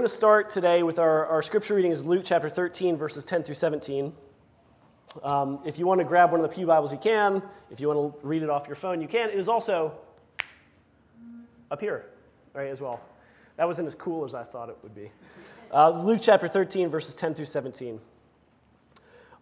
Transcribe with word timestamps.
going 0.00 0.08
to 0.08 0.14
start 0.14 0.48
today 0.48 0.82
with 0.82 0.98
our, 0.98 1.26
our 1.26 1.42
scripture 1.42 1.74
reading 1.74 1.90
is 1.90 2.06
Luke 2.06 2.22
chapter 2.24 2.48
13, 2.48 2.96
verses 2.96 3.22
10 3.22 3.42
through 3.42 3.54
17. 3.54 4.14
Um, 5.22 5.58
if 5.66 5.78
you 5.78 5.86
want 5.86 5.98
to 5.98 6.06
grab 6.06 6.32
one 6.32 6.40
of 6.40 6.48
the 6.48 6.56
Pew 6.56 6.64
Bibles, 6.64 6.90
you 6.90 6.96
can. 6.96 7.42
If 7.70 7.82
you 7.82 7.88
want 7.88 8.18
to 8.18 8.26
read 8.26 8.42
it 8.42 8.48
off 8.48 8.66
your 8.66 8.76
phone, 8.76 9.02
you 9.02 9.08
can. 9.08 9.28
It 9.28 9.38
is 9.38 9.46
also 9.46 9.92
up 11.70 11.82
here, 11.82 12.06
right, 12.54 12.68
as 12.68 12.80
well. 12.80 12.98
That 13.58 13.66
wasn't 13.66 13.88
as 13.88 13.94
cool 13.94 14.24
as 14.24 14.34
I 14.34 14.42
thought 14.42 14.70
it 14.70 14.78
would 14.82 14.94
be. 14.94 15.10
Uh, 15.70 15.90
Luke 15.90 16.20
chapter 16.22 16.48
13, 16.48 16.88
verses 16.88 17.14
10 17.14 17.34
through 17.34 17.44
17. 17.44 18.00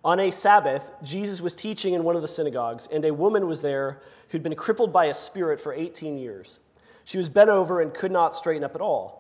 On 0.05 0.19
a 0.19 0.33
Sabbath, 0.33 0.91
Jesus 1.05 1.41
was 1.41 1.55
teaching 1.55 1.95
in 1.95 2.02
one 2.02 2.16
of 2.16 2.23
the 2.23 2.27
synagogues, 2.27 2.88
and 2.91 3.05
a 3.05 3.15
woman 3.15 3.47
was 3.47 3.62
there 3.62 4.01
who'd 4.30 4.43
been 4.43 4.56
crippled 4.56 4.93
by 4.93 5.05
a 5.05 5.15
spirit 5.15 5.61
for 5.61 5.73
18 5.73 6.19
years. 6.19 6.59
She 7.05 7.16
was 7.16 7.29
bent 7.29 7.48
over 7.48 7.80
and 7.80 7.95
could 7.95 8.11
not 8.11 8.34
straighten 8.34 8.65
up 8.65 8.75
at 8.75 8.80
all. 8.80 9.18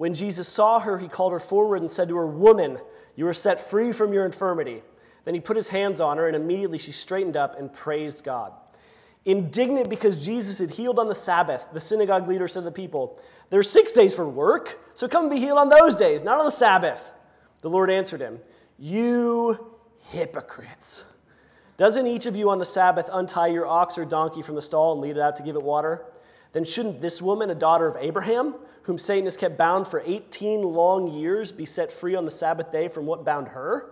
When 0.00 0.14
Jesus 0.14 0.48
saw 0.48 0.80
her, 0.80 0.96
he 0.96 1.08
called 1.08 1.32
her 1.32 1.38
forward 1.38 1.82
and 1.82 1.90
said 1.90 2.08
to 2.08 2.16
her, 2.16 2.26
Woman, 2.26 2.78
you 3.16 3.26
are 3.26 3.34
set 3.34 3.60
free 3.60 3.92
from 3.92 4.14
your 4.14 4.24
infirmity. 4.24 4.80
Then 5.26 5.34
he 5.34 5.40
put 5.40 5.56
his 5.56 5.68
hands 5.68 6.00
on 6.00 6.16
her, 6.16 6.26
and 6.26 6.34
immediately 6.34 6.78
she 6.78 6.90
straightened 6.90 7.36
up 7.36 7.58
and 7.58 7.70
praised 7.70 8.24
God. 8.24 8.54
Indignant 9.26 9.90
because 9.90 10.24
Jesus 10.24 10.58
had 10.58 10.70
healed 10.70 10.98
on 10.98 11.08
the 11.08 11.14
Sabbath, 11.14 11.68
the 11.74 11.80
synagogue 11.80 12.26
leader 12.26 12.48
said 12.48 12.60
to 12.60 12.64
the 12.64 12.72
people, 12.72 13.20
There 13.50 13.60
are 13.60 13.62
six 13.62 13.92
days 13.92 14.14
for 14.14 14.26
work, 14.26 14.80
so 14.94 15.06
come 15.06 15.24
and 15.24 15.30
be 15.30 15.38
healed 15.38 15.58
on 15.58 15.68
those 15.68 15.94
days, 15.94 16.24
not 16.24 16.38
on 16.38 16.46
the 16.46 16.50
Sabbath. 16.50 17.12
The 17.60 17.68
Lord 17.68 17.90
answered 17.90 18.22
him, 18.22 18.38
You 18.78 19.76
hypocrites. 20.12 21.04
Doesn't 21.76 22.06
each 22.06 22.24
of 22.24 22.36
you 22.36 22.48
on 22.48 22.56
the 22.56 22.64
Sabbath 22.64 23.10
untie 23.12 23.48
your 23.48 23.66
ox 23.66 23.98
or 23.98 24.06
donkey 24.06 24.40
from 24.40 24.54
the 24.54 24.62
stall 24.62 24.92
and 24.92 25.02
lead 25.02 25.18
it 25.18 25.20
out 25.20 25.36
to 25.36 25.42
give 25.42 25.56
it 25.56 25.62
water? 25.62 26.06
Then 26.52 26.64
shouldn't 26.64 27.00
this 27.00 27.22
woman, 27.22 27.50
a 27.50 27.54
daughter 27.54 27.86
of 27.86 27.96
Abraham, 28.00 28.54
whom 28.82 28.98
Satan 28.98 29.24
has 29.24 29.36
kept 29.36 29.56
bound 29.56 29.86
for 29.86 30.02
18 30.04 30.62
long 30.62 31.12
years, 31.12 31.52
be 31.52 31.64
set 31.64 31.92
free 31.92 32.14
on 32.14 32.24
the 32.24 32.30
Sabbath 32.30 32.72
day 32.72 32.88
from 32.88 33.06
what 33.06 33.24
bound 33.24 33.48
her? 33.48 33.90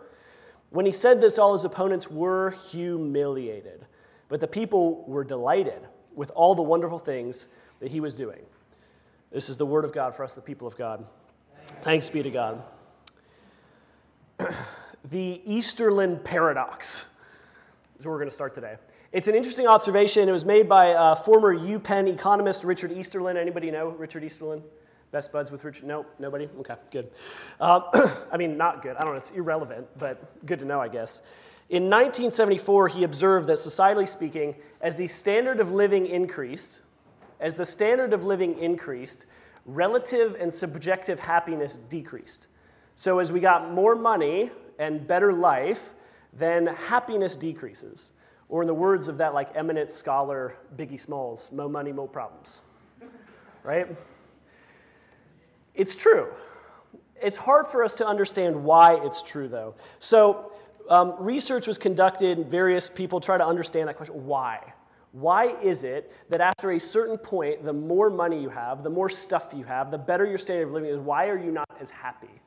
When 0.70 0.84
he 0.84 0.92
said 0.92 1.20
this, 1.20 1.38
all 1.38 1.52
his 1.52 1.64
opponents 1.64 2.10
were 2.10 2.50
humiliated, 2.70 3.86
but 4.28 4.40
the 4.40 4.48
people 4.48 5.04
were 5.06 5.24
delighted 5.24 5.86
with 6.14 6.30
all 6.34 6.54
the 6.54 6.62
wonderful 6.62 6.98
things 6.98 7.46
that 7.80 7.90
he 7.90 8.00
was 8.00 8.14
doing. 8.14 8.40
This 9.30 9.48
is 9.48 9.56
the 9.56 9.66
word 9.66 9.84
of 9.84 9.92
God 9.92 10.14
for 10.14 10.24
us, 10.24 10.34
the 10.34 10.40
people 10.40 10.66
of 10.66 10.76
God. 10.76 11.04
Thanks 11.82 12.10
be 12.10 12.22
to 12.22 12.30
God. 12.30 12.62
the 15.04 15.40
Easterlin 15.46 16.22
paradox 16.22 17.06
is 17.98 18.06
where 18.06 18.12
we're 18.12 18.18
going 18.18 18.30
to 18.30 18.34
start 18.34 18.54
today. 18.54 18.76
It's 19.10 19.26
an 19.26 19.34
interesting 19.34 19.66
observation. 19.66 20.28
It 20.28 20.32
was 20.32 20.44
made 20.44 20.68
by 20.68 20.92
uh, 20.92 21.14
former 21.14 21.56
UPenn 21.56 22.12
economist 22.12 22.62
Richard 22.62 22.90
Easterlin. 22.90 23.36
Anybody 23.36 23.70
know 23.70 23.88
Richard 23.88 24.22
Easterlin? 24.22 24.60
Best 25.12 25.32
buds 25.32 25.50
with 25.50 25.64
Richard? 25.64 25.86
No, 25.86 26.04
nobody? 26.18 26.46
Okay, 26.60 26.74
good. 26.90 27.10
Uh, 27.58 27.80
I 28.32 28.36
mean, 28.36 28.58
not 28.58 28.82
good. 28.82 28.96
I 28.96 29.00
don't 29.00 29.12
know, 29.12 29.16
it's 29.16 29.30
irrelevant, 29.30 29.86
but 29.98 30.44
good 30.44 30.58
to 30.58 30.66
know, 30.66 30.78
I 30.78 30.88
guess. 30.88 31.22
In 31.70 31.84
1974, 31.84 32.88
he 32.88 33.04
observed 33.04 33.46
that, 33.48 33.56
societally 33.56 34.06
speaking, 34.06 34.54
as 34.82 34.96
the 34.96 35.06
standard 35.06 35.58
of 35.58 35.72
living 35.72 36.04
increased, 36.04 36.82
as 37.40 37.54
the 37.54 37.64
standard 37.64 38.12
of 38.12 38.24
living 38.24 38.58
increased, 38.58 39.24
relative 39.64 40.36
and 40.38 40.52
subjective 40.52 41.20
happiness 41.20 41.78
decreased. 41.78 42.48
So, 42.94 43.20
as 43.20 43.32
we 43.32 43.40
got 43.40 43.72
more 43.72 43.94
money 43.94 44.50
and 44.78 45.06
better 45.06 45.32
life, 45.32 45.94
then 46.34 46.66
happiness 46.66 47.36
decreases. 47.38 48.12
Or, 48.48 48.62
in 48.62 48.66
the 48.66 48.74
words 48.74 49.08
of 49.08 49.18
that 49.18 49.34
like 49.34 49.50
eminent 49.54 49.90
scholar 49.90 50.56
Biggie 50.76 50.98
Smalls, 50.98 51.52
"Mo 51.52 51.68
money, 51.68 51.92
mo 51.92 52.06
problems." 52.06 52.62
right? 53.62 53.86
It's 55.74 55.94
true. 55.94 56.28
It's 57.20 57.36
hard 57.36 57.66
for 57.66 57.84
us 57.84 57.94
to 57.94 58.06
understand 58.06 58.64
why 58.64 58.94
it's 59.04 59.22
true, 59.22 59.48
though. 59.48 59.74
So, 59.98 60.52
um, 60.88 61.14
research 61.18 61.66
was 61.66 61.76
conducted. 61.76 62.48
Various 62.48 62.88
people 62.88 63.20
try 63.20 63.36
to 63.36 63.46
understand 63.46 63.88
that 63.88 63.96
question. 63.96 64.26
Why? 64.26 64.72
Why 65.12 65.54
is 65.62 65.82
it 65.84 66.12
that 66.30 66.40
after 66.40 66.72
a 66.72 66.80
certain 66.80 67.18
point, 67.18 67.62
the 67.64 67.72
more 67.72 68.08
money 68.10 68.40
you 68.40 68.48
have, 68.48 68.82
the 68.82 68.90
more 68.90 69.08
stuff 69.08 69.52
you 69.56 69.64
have, 69.64 69.90
the 69.90 69.98
better 69.98 70.24
your 70.26 70.38
standard 70.38 70.68
of 70.68 70.72
living 70.72 70.90
is? 70.90 70.98
Why 70.98 71.28
are 71.28 71.38
you 71.38 71.50
not 71.50 71.68
as 71.80 71.90
happy? 71.90 72.40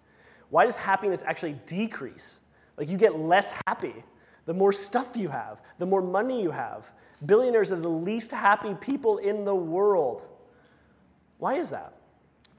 Why 0.50 0.66
does 0.66 0.76
happiness 0.76 1.24
actually 1.26 1.58
decrease? 1.66 2.42
Like 2.78 2.90
you 2.90 2.98
get 2.98 3.18
less 3.18 3.54
happy 3.68 4.04
the 4.46 4.54
more 4.54 4.72
stuff 4.72 5.16
you 5.16 5.30
have, 5.30 5.62
the 5.78 5.86
more 5.86 6.02
money 6.02 6.42
you 6.42 6.52
have. 6.52 6.92
Billionaires 7.26 7.72
are 7.72 7.80
the 7.80 7.90
least 7.90 8.32
happy 8.32 8.74
people 8.76 9.18
in 9.18 9.46
the 9.46 9.56
world. 9.56 10.24
Why 11.38 11.56
is 11.56 11.70
that? 11.70 11.94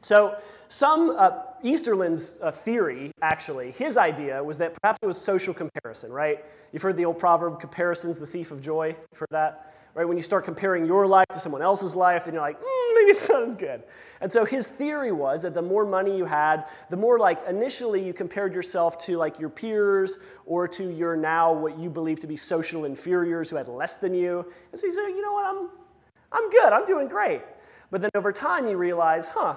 So, 0.00 0.36
some 0.68 1.14
uh, 1.16 1.42
Easterlin's 1.62 2.38
uh, 2.40 2.50
theory, 2.50 3.12
actually, 3.20 3.72
his 3.72 3.96
idea 3.96 4.42
was 4.42 4.58
that 4.58 4.74
perhaps 4.80 4.98
it 5.02 5.06
was 5.06 5.18
social 5.18 5.54
comparison, 5.54 6.10
right? 6.10 6.44
You've 6.72 6.82
heard 6.82 6.96
the 6.96 7.04
old 7.04 7.18
proverb, 7.18 7.60
comparison's 7.60 8.18
the 8.18 8.26
thief 8.26 8.50
of 8.50 8.62
joy. 8.62 8.96
You've 9.12 9.18
heard 9.20 9.28
that? 9.30 9.74
Right? 9.94 10.08
When 10.08 10.16
you 10.16 10.22
start 10.22 10.44
comparing 10.44 10.86
your 10.86 11.06
life 11.06 11.26
to 11.32 11.40
someone 11.40 11.62
else's 11.62 11.94
life, 11.94 12.24
then 12.24 12.34
you're 12.34 12.42
like, 12.42 12.58
mm, 12.58 12.94
maybe 12.94 13.10
it's 13.10 13.28
not 13.28 13.42
as 13.42 13.56
good. 13.56 13.82
And 14.20 14.32
so 14.32 14.44
his 14.44 14.68
theory 14.68 15.12
was 15.12 15.42
that 15.42 15.54
the 15.54 15.62
more 15.62 15.84
money 15.84 16.16
you 16.16 16.24
had, 16.24 16.66
the 16.90 16.96
more 16.96 17.18
like 17.18 17.40
initially 17.48 18.04
you 18.04 18.14
compared 18.14 18.54
yourself 18.54 18.96
to 19.06 19.16
like 19.16 19.38
your 19.38 19.50
peers 19.50 20.18
or 20.46 20.66
to 20.68 20.90
your 20.90 21.16
now 21.16 21.52
what 21.52 21.78
you 21.78 21.90
believe 21.90 22.20
to 22.20 22.26
be 22.26 22.36
social 22.36 22.84
inferiors 22.84 23.50
who 23.50 23.56
had 23.56 23.68
less 23.68 23.96
than 23.96 24.14
you. 24.14 24.46
And 24.70 24.80
so 24.80 24.86
you 24.86 24.92
say, 24.92 25.02
you 25.02 25.22
know 25.22 25.32
what, 25.32 25.44
I'm, 25.44 25.68
I'm 26.32 26.50
good, 26.50 26.72
I'm 26.72 26.86
doing 26.86 27.08
great. 27.08 27.42
But 27.90 28.00
then 28.00 28.10
over 28.14 28.32
time 28.32 28.66
you 28.66 28.78
realize, 28.78 29.28
huh, 29.28 29.56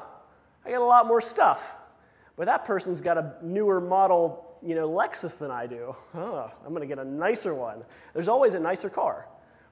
I 0.65 0.71
got 0.71 0.81
a 0.81 0.85
lot 0.85 1.07
more 1.07 1.21
stuff. 1.21 1.77
But 2.35 2.47
that 2.47 2.65
person's 2.65 2.99
got 2.99 3.17
a 3.17 3.35
newer 3.41 3.79
model, 3.79 4.57
you 4.61 4.75
know, 4.75 4.89
Lexus 4.89 5.37
than 5.37 5.51
I 5.51 5.67
do. 5.67 5.95
Huh, 6.11 6.49
I'm 6.65 6.75
to 6.75 6.85
get 6.85 6.99
a 6.99 7.05
nicer 7.05 7.53
one. 7.53 7.83
There's 8.13 8.27
always 8.27 8.55
a 8.55 8.59
nicer 8.59 8.89
car 8.89 9.27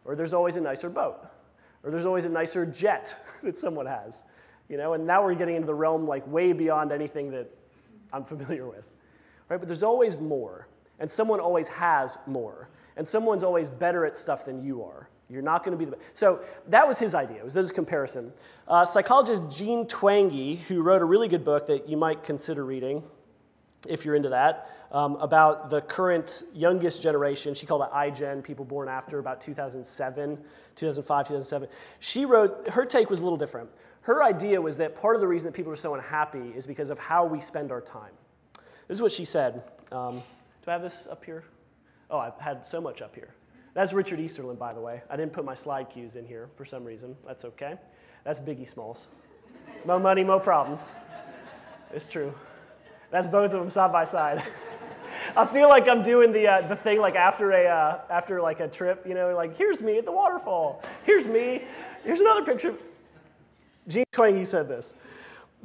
or 0.05 0.15
there's 0.15 0.33
always 0.33 0.57
a 0.57 0.61
nicer 0.61 0.89
boat, 0.89 1.25
or 1.83 1.91
there's 1.91 2.05
always 2.05 2.25
a 2.25 2.29
nicer 2.29 2.65
jet 2.65 3.15
that 3.43 3.57
someone 3.57 3.85
has. 3.85 4.23
You 4.69 4.77
know, 4.77 4.93
and 4.93 5.05
now 5.05 5.23
we're 5.23 5.35
getting 5.35 5.55
into 5.55 5.67
the 5.67 5.75
realm 5.75 6.07
like 6.07 6.25
way 6.27 6.53
beyond 6.53 6.91
anything 6.91 7.31
that 7.31 7.47
I'm 8.11 8.23
familiar 8.23 8.67
with. 8.67 8.85
Right? 9.49 9.57
But 9.57 9.67
there's 9.67 9.83
always 9.83 10.17
more, 10.17 10.67
and 10.99 11.11
someone 11.11 11.39
always 11.39 11.67
has 11.67 12.17
more, 12.25 12.69
and 12.95 13.07
someone's 13.07 13.43
always 13.43 13.69
better 13.69 14.05
at 14.05 14.17
stuff 14.17 14.45
than 14.45 14.63
you 14.63 14.83
are. 14.83 15.09
You're 15.29 15.41
not 15.41 15.63
going 15.63 15.77
to 15.77 15.77
be 15.77 15.85
the 15.85 15.97
best. 15.97 16.17
So 16.17 16.41
that 16.67 16.87
was 16.87 16.99
his 16.99 17.15
idea, 17.15 17.43
was 17.43 17.53
this 17.53 17.71
comparison. 17.71 18.31
Uh, 18.67 18.85
psychologist 18.85 19.43
Jean 19.49 19.85
Twenge, 19.85 20.59
who 20.59 20.81
wrote 20.83 21.01
a 21.01 21.05
really 21.05 21.27
good 21.27 21.43
book 21.43 21.67
that 21.67 21.89
you 21.89 21.97
might 21.97 22.23
consider 22.23 22.63
reading, 22.63 23.03
if 23.87 24.05
you're 24.05 24.15
into 24.15 24.29
that, 24.29 24.69
um, 24.91 25.15
about 25.15 25.69
the 25.69 25.81
current 25.81 26.43
youngest 26.53 27.01
generation. 27.01 27.53
She 27.53 27.65
called 27.65 27.81
it 27.81 27.91
iGen, 27.91 28.43
people 28.43 28.65
born 28.65 28.87
after 28.87 29.19
about 29.19 29.41
2007, 29.41 30.37
2005, 30.75 31.27
2007. 31.27 31.67
She 31.99 32.25
wrote, 32.25 32.67
her 32.69 32.85
take 32.85 33.09
was 33.09 33.21
a 33.21 33.23
little 33.23 33.37
different. 33.37 33.69
Her 34.01 34.23
idea 34.23 34.61
was 34.61 34.77
that 34.77 34.95
part 34.95 35.15
of 35.15 35.21
the 35.21 35.27
reason 35.27 35.47
that 35.47 35.55
people 35.55 35.71
are 35.71 35.77
so 35.77 35.93
unhappy 35.95 36.53
is 36.55 36.67
because 36.67 36.89
of 36.89 36.99
how 36.99 37.25
we 37.25 37.39
spend 37.39 37.71
our 37.71 37.81
time. 37.81 38.11
This 38.87 38.97
is 38.97 39.01
what 39.01 39.11
she 39.11 39.25
said. 39.25 39.63
Um, 39.91 40.21
do 40.63 40.69
I 40.69 40.71
have 40.73 40.81
this 40.81 41.07
up 41.09 41.23
here? 41.23 41.43
Oh, 42.09 42.19
I've 42.19 42.37
had 42.39 42.67
so 42.67 42.81
much 42.81 43.01
up 43.01 43.15
here. 43.15 43.29
That's 43.73 43.93
Richard 43.93 44.19
Easterlin, 44.19 44.57
by 44.57 44.73
the 44.73 44.81
way. 44.81 45.01
I 45.09 45.15
didn't 45.15 45.33
put 45.33 45.45
my 45.45 45.55
slide 45.55 45.89
cues 45.89 46.15
in 46.15 46.25
here 46.25 46.49
for 46.55 46.65
some 46.65 46.83
reason. 46.83 47.15
That's 47.25 47.43
okay. 47.45 47.77
That's 48.23 48.39
Biggie 48.39 48.67
Smalls. 48.67 49.07
Mo 49.85 49.97
money, 49.97 50.23
mo 50.23 50.39
problems. 50.39 50.93
It's 51.91 52.05
true. 52.05 52.33
That's 53.13 53.27
both 53.27 53.53
of 53.53 53.59
them 53.59 53.69
side 53.69 53.91
by 53.91 54.05
side. 54.05 54.41
I 55.37 55.45
feel 55.45 55.69
like 55.69 55.87
I'm 55.87 56.01
doing 56.01 56.31
the, 56.31 56.47
uh, 56.47 56.67
the 56.67 56.75
thing 56.75 56.99
like 56.99 57.13
after 57.13 57.51
a, 57.51 57.67
uh, 57.67 57.99
after 58.09 58.41
like 58.41 58.59
a 58.59 58.67
trip, 58.67 59.05
you 59.07 59.13
know, 59.13 59.35
like 59.35 59.55
here's 59.55 59.83
me 59.83 59.99
at 59.99 60.05
the 60.05 60.11
waterfall. 60.11 60.81
Here's 61.03 61.27
me. 61.27 61.61
Here's 62.03 62.21
another 62.21 62.43
picture. 62.43 62.73
Jean 63.87 64.05
Twenge 64.11 64.47
said 64.47 64.67
this. 64.67 64.95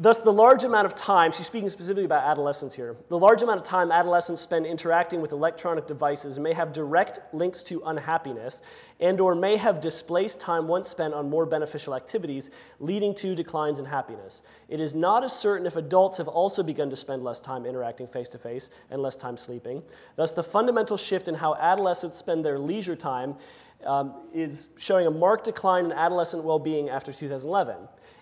Thus, 0.00 0.20
the 0.20 0.32
large 0.32 0.62
amount 0.62 0.86
of 0.86 0.94
time, 0.94 1.32
she's 1.32 1.46
speaking 1.46 1.68
specifically 1.68 2.04
about 2.04 2.22
adolescents 2.22 2.76
here, 2.76 2.94
the 3.08 3.18
large 3.18 3.42
amount 3.42 3.58
of 3.58 3.64
time 3.64 3.90
adolescents 3.90 4.40
spend 4.40 4.64
interacting 4.64 5.20
with 5.20 5.32
electronic 5.32 5.88
devices 5.88 6.38
may 6.38 6.52
have 6.52 6.72
direct 6.72 7.18
links 7.32 7.64
to 7.64 7.82
unhappiness 7.84 8.62
and 9.00 9.20
or 9.20 9.34
may 9.34 9.56
have 9.56 9.80
displaced 9.80 10.40
time 10.40 10.68
once 10.68 10.88
spent 10.88 11.14
on 11.14 11.28
more 11.28 11.46
beneficial 11.46 11.96
activities, 11.96 12.48
leading 12.78 13.12
to 13.16 13.34
declines 13.34 13.80
in 13.80 13.86
happiness. 13.86 14.42
It 14.68 14.80
is 14.80 14.94
not 14.94 15.24
as 15.24 15.32
certain 15.32 15.66
if 15.66 15.74
adults 15.74 16.18
have 16.18 16.28
also 16.28 16.62
begun 16.62 16.90
to 16.90 16.96
spend 16.96 17.24
less 17.24 17.40
time 17.40 17.66
interacting 17.66 18.06
face 18.06 18.28
to 18.30 18.38
face 18.38 18.70
and 18.90 19.02
less 19.02 19.16
time 19.16 19.36
sleeping. 19.36 19.82
Thus, 20.14 20.30
the 20.30 20.44
fundamental 20.44 20.96
shift 20.96 21.26
in 21.26 21.34
how 21.34 21.56
adolescents 21.56 22.16
spend 22.16 22.44
their 22.44 22.60
leisure 22.60 22.94
time 22.94 23.34
um, 23.84 24.14
is 24.32 24.68
showing 24.76 25.06
a 25.06 25.10
marked 25.10 25.44
decline 25.44 25.86
in 25.86 25.92
adolescent 25.92 26.44
well 26.44 26.58
being 26.58 26.88
after 26.88 27.12
2011. 27.12 27.76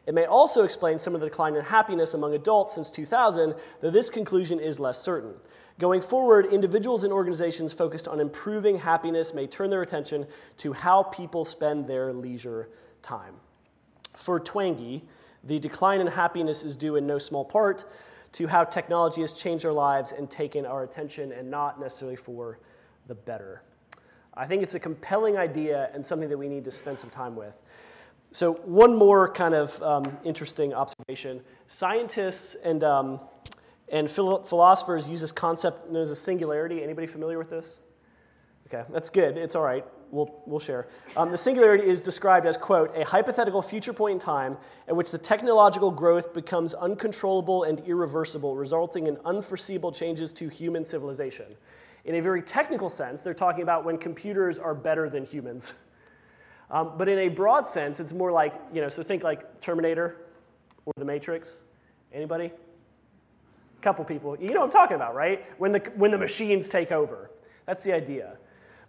It 0.07 0.15
may 0.15 0.25
also 0.25 0.63
explain 0.63 0.99
some 0.99 1.15
of 1.15 1.21
the 1.21 1.29
decline 1.29 1.57
in 1.57 1.65
happiness 1.65 2.15
among 2.15 2.35
adults 2.35 2.75
since 2.75 2.91
2000, 2.91 3.55
though 3.81 3.91
this 3.91 4.11
conclusion 4.11 4.61
is 4.61 4.79
less 4.79 4.99
certain. 4.99 5.35
Going 5.79 6.01
forward, 6.01 6.47
individuals 6.47 7.05
and 7.05 7.13
organizations 7.13 7.73
focused 7.73 8.07
on 8.09 8.21
improving 8.21 8.79
happiness 8.79 9.35
may 9.35 9.47
turn 9.47 9.69
their 9.69 9.83
attention 9.83 10.27
to 10.59 10.73
how 10.73 11.03
people 11.03 11.45
spend 11.45 11.87
their 11.87 12.13
leisure 12.13 12.71
time. 13.03 13.35
For 14.15 14.41
Twenge, 14.41 15.03
The 15.45 15.59
decline 15.61 16.01
in 16.01 16.09
happiness 16.09 16.65
is 16.65 16.75
due 16.75 16.97
in 16.97 17.07
no 17.07 17.19
small 17.19 17.45
part 17.45 17.85
to 18.33 18.49
how 18.49 18.65
technology 18.65 19.21
has 19.21 19.33
changed 19.33 19.65
our 19.65 19.73
lives 19.73 20.13
and 20.13 20.29
taken 20.29 20.67
our 20.67 20.83
attention, 20.83 21.31
and 21.31 21.51
not 21.51 21.79
necessarily 21.81 22.17
for 22.17 22.59
the 23.07 23.15
better. 23.15 23.63
I 24.37 24.47
think 24.47 24.63
it's 24.63 24.75
a 24.75 24.81
compelling 24.81 25.37
idea 25.39 25.91
and 25.95 26.05
something 26.05 26.29
that 26.29 26.37
we 26.39 26.49
need 26.49 26.65
to 26.67 26.71
spend 26.71 26.99
some 26.99 27.11
time 27.11 27.35
with. 27.35 27.61
So, 28.33 28.55
one 28.65 28.95
more 28.95 29.33
kind 29.33 29.55
of 29.55 29.81
um, 29.83 30.05
interesting 30.25 30.75
observation 30.75 31.41
scientists 31.69 32.55
and, 32.63 32.85
um, 32.85 33.21
and 33.89 34.11
philosophers 34.11 35.09
use 35.09 35.21
this 35.21 35.33
concept 35.33 35.91
known 35.91 36.03
as 36.03 36.11
a 36.11 36.17
singularity. 36.17 36.83
Anybody 36.83 37.07
familiar 37.07 37.39
with 37.39 37.51
this? 37.51 37.81
Okay, 38.67 38.83
that's 38.93 39.11
good. 39.11 39.39
It's 39.39 39.55
all 39.55 39.63
right. 39.63 39.85
We'll, 40.11 40.43
we'll 40.47 40.61
share. 40.61 40.89
Um, 41.17 41.31
the 41.31 41.39
singularity 41.39 41.89
is 41.89 42.01
described 42.01 42.47
as, 42.47 42.57
quote, 42.57 42.97
a 42.97 43.05
hypothetical 43.05 43.63
future 43.63 43.93
point 43.93 44.15
in 44.15 44.19
time 44.19 44.57
at 44.87 44.95
which 44.95 45.11
the 45.11 45.19
technological 45.19 45.91
growth 45.91 46.33
becomes 46.33 46.75
uncontrollable 46.75 47.65
and 47.65 47.81
irreversible, 47.81 48.55
resulting 48.55 49.07
in 49.09 49.19
unforeseeable 49.25 49.93
changes 49.93 50.33
to 50.35 50.49
human 50.49 50.85
civilization. 50.85 51.47
In 52.07 52.15
a 52.15 52.23
very 52.23 52.41
technical 52.41 52.89
sense, 52.89 53.23
they're 53.23 53.35
talking 53.35 53.63
about 53.63 53.85
when 53.85 53.99
computers 53.99 54.59
are 54.59 54.75
better 54.75 55.09
than 55.09 55.25
humans. 55.25 55.75
Um, 56.69 56.95
but 56.99 57.09
in 57.09 57.17
a 57.21 57.29
broad 57.29 57.69
sense, 57.69 58.01
it's 58.01 58.13
more 58.13 58.33
like, 58.33 58.53
you 58.75 58.81
know, 58.81 58.89
so 58.89 59.05
think 59.05 59.23
like 59.23 59.61
Terminator 59.61 60.17
or 60.85 60.93
The 60.97 61.05
Matrix. 61.05 61.63
Anybody? 62.13 62.47
A 62.47 63.83
couple 63.83 64.05
people. 64.05 64.37
You 64.41 64.49
know 64.49 64.63
what 64.63 64.65
I'm 64.65 64.71
talking 64.73 64.97
about, 64.97 65.15
right? 65.15 65.45
When 65.59 65.71
the, 65.71 65.79
when 65.95 66.11
the 66.11 66.19
machines 66.19 66.69
take 66.69 66.91
over. 66.91 67.31
That's 67.67 67.85
the 67.85 67.93
idea. 67.93 68.39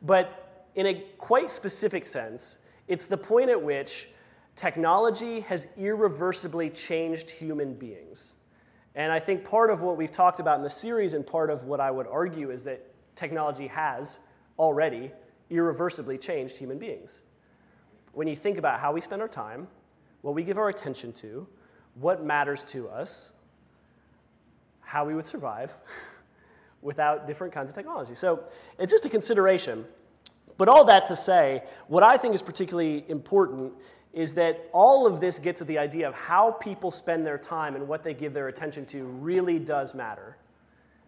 But 0.01 0.65
in 0.73 0.87
a 0.87 1.03
quite 1.19 1.51
specific 1.51 2.07
sense, 2.07 2.57
it's 2.87 3.05
the 3.05 3.15
point 3.15 3.51
at 3.51 3.61
which 3.61 4.09
technology 4.55 5.41
has 5.41 5.67
irreversibly 5.77 6.71
changed 6.71 7.29
human 7.29 7.75
beings. 7.75 8.37
And 8.95 9.11
I 9.11 9.19
think 9.19 9.43
part 9.43 9.69
of 9.69 9.81
what 9.81 9.97
we've 9.97 10.11
talked 10.11 10.39
about 10.39 10.57
in 10.57 10.63
the 10.63 10.69
series, 10.71 11.13
and 11.13 11.25
part 11.25 11.51
of 11.51 11.65
what 11.65 11.79
I 11.79 11.91
would 11.91 12.07
argue, 12.07 12.49
is 12.49 12.63
that 12.63 12.83
technology 13.17 13.67
has 13.67 14.19
already 14.57 15.11
irreversibly 15.49 16.17
changed 16.17 16.57
human 16.57 16.77
beings. 16.77 17.23
When 18.13 18.27
you 18.27 18.35
think 18.35 18.57
about 18.57 18.79
how 18.79 18.93
we 18.93 19.01
spend 19.01 19.21
our 19.21 19.27
time, 19.27 19.67
what 20.21 20.33
we 20.33 20.43
give 20.43 20.57
our 20.57 20.69
attention 20.69 21.11
to, 21.13 21.47
what 21.95 22.23
matters 22.23 22.63
to 22.65 22.87
us, 22.89 23.33
how 24.81 25.05
we 25.05 25.13
would 25.13 25.25
survive 25.25 25.75
without 26.81 27.27
different 27.27 27.53
kinds 27.53 27.69
of 27.69 27.75
technology. 27.75 28.15
So 28.15 28.47
it's 28.79 28.91
just 28.91 29.05
a 29.05 29.09
consideration. 29.09 29.85
But 30.57 30.69
all 30.69 30.85
that 30.85 31.07
to 31.07 31.15
say, 31.15 31.63
what 31.87 32.03
I 32.03 32.17
think 32.17 32.33
is 32.33 32.41
particularly 32.41 33.05
important 33.07 33.73
is 34.13 34.33
that 34.33 34.67
all 34.71 35.05
of 35.05 35.19
this 35.19 35.37
gets 35.37 35.61
at 35.61 35.67
the 35.67 35.77
idea 35.77 36.07
of 36.07 36.15
how 36.15 36.51
people 36.51 36.89
spend 36.89 37.25
their 37.25 37.37
time 37.37 37.75
and 37.75 37.87
what 37.87 38.03
they 38.03 38.13
give 38.13 38.33
their 38.33 38.47
attention 38.47 38.85
to 38.87 39.03
really 39.03 39.59
does 39.59 39.93
matter. 39.93 40.37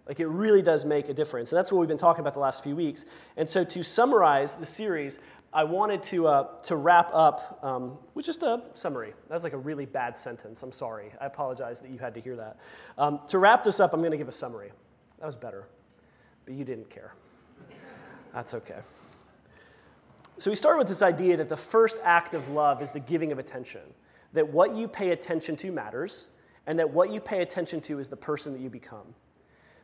Like 0.09 0.19
it 0.19 0.27
really 0.27 0.63
does 0.63 0.85
make 0.85 1.07
a 1.07 1.13
difference. 1.13 1.51
And 1.51 1.57
that's 1.57 1.71
what 1.71 1.77
we've 1.77 1.87
been 1.87 1.95
talking 1.95 2.21
about 2.21 2.33
the 2.33 2.39
last 2.39 2.63
few 2.63 2.75
weeks. 2.75 3.05
And 3.37 3.47
so 3.47 3.63
to 3.63 3.83
summarize 3.83 4.55
the 4.55 4.65
series, 4.65 5.19
I 5.53 5.65
wanted 5.65 6.01
to, 6.05 6.27
uh, 6.27 6.57
to 6.63 6.75
wrap 6.75 7.11
up 7.13 7.59
um, 7.61 7.95
with 8.15 8.25
just 8.25 8.41
a 8.41 8.63
summary. 8.73 9.13
That 9.27 9.35
was 9.35 9.43
like 9.43 9.53
a 9.53 9.57
really 9.57 9.85
bad 9.85 10.17
sentence. 10.17 10.63
I'm 10.63 10.71
sorry. 10.71 11.11
I 11.21 11.27
apologize 11.27 11.81
that 11.81 11.91
you 11.91 11.99
had 11.99 12.15
to 12.15 12.21
hear 12.21 12.35
that. 12.37 12.57
Um, 12.97 13.19
to 13.27 13.37
wrap 13.37 13.63
this 13.63 13.79
up, 13.79 13.93
I'm 13.93 13.99
going 13.99 14.09
to 14.11 14.17
give 14.17 14.27
a 14.27 14.31
summary. 14.31 14.71
That 15.19 15.27
was 15.27 15.35
better. 15.35 15.67
But 16.43 16.55
you 16.55 16.65
didn't 16.65 16.89
care. 16.89 17.13
That's 18.33 18.55
okay. 18.55 18.79
So 20.39 20.49
we 20.49 20.55
started 20.55 20.79
with 20.79 20.87
this 20.87 21.03
idea 21.03 21.37
that 21.37 21.49
the 21.49 21.57
first 21.57 21.99
act 22.03 22.33
of 22.33 22.49
love 22.49 22.81
is 22.81 22.89
the 22.89 22.99
giving 22.99 23.31
of 23.31 23.37
attention, 23.37 23.81
that 24.33 24.49
what 24.49 24.75
you 24.75 24.87
pay 24.87 25.11
attention 25.11 25.55
to 25.57 25.71
matters, 25.71 26.29
and 26.65 26.79
that 26.79 26.89
what 26.89 27.11
you 27.11 27.19
pay 27.19 27.43
attention 27.43 27.79
to 27.81 27.99
is 27.99 28.09
the 28.09 28.17
person 28.17 28.53
that 28.53 28.59
you 28.59 28.71
become. 28.71 29.13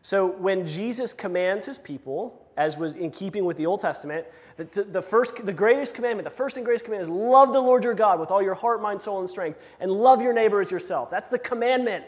So 0.06 0.28
when 0.28 0.68
Jesus 0.68 1.14
commands 1.14 1.66
his 1.66 1.80
people, 1.80 2.48
as 2.58 2.78
was 2.78 2.96
in 2.96 3.10
keeping 3.10 3.44
with 3.44 3.58
the 3.58 3.66
Old 3.66 3.80
Testament, 3.80 4.28
the, 4.56 4.84
the, 4.84 5.02
first, 5.02 5.44
the 5.44 5.52
greatest 5.52 5.96
commandment, 5.96 6.26
the 6.26 6.36
first 6.36 6.58
and 6.58 6.64
greatest 6.64 6.86
commandment 6.86 7.10
is 7.10 7.18
love 7.20 7.54
the 7.54 7.60
Lord 7.60 7.84
your 7.84 7.96
God 7.96 8.20
with 8.20 8.30
all 8.30 8.40
your 8.40 8.54
heart, 8.54 8.84
mind, 8.84 9.02
soul, 9.02 9.20
and 9.20 9.28
strength, 9.28 9.60
and 9.80 9.92
love 9.92 10.22
your 10.22 10.32
neighbor 10.32 10.62
as 10.62 10.70
yourself. 10.70 11.10
That's 11.10 11.30
the 11.30 11.40
commandment. 11.40 12.06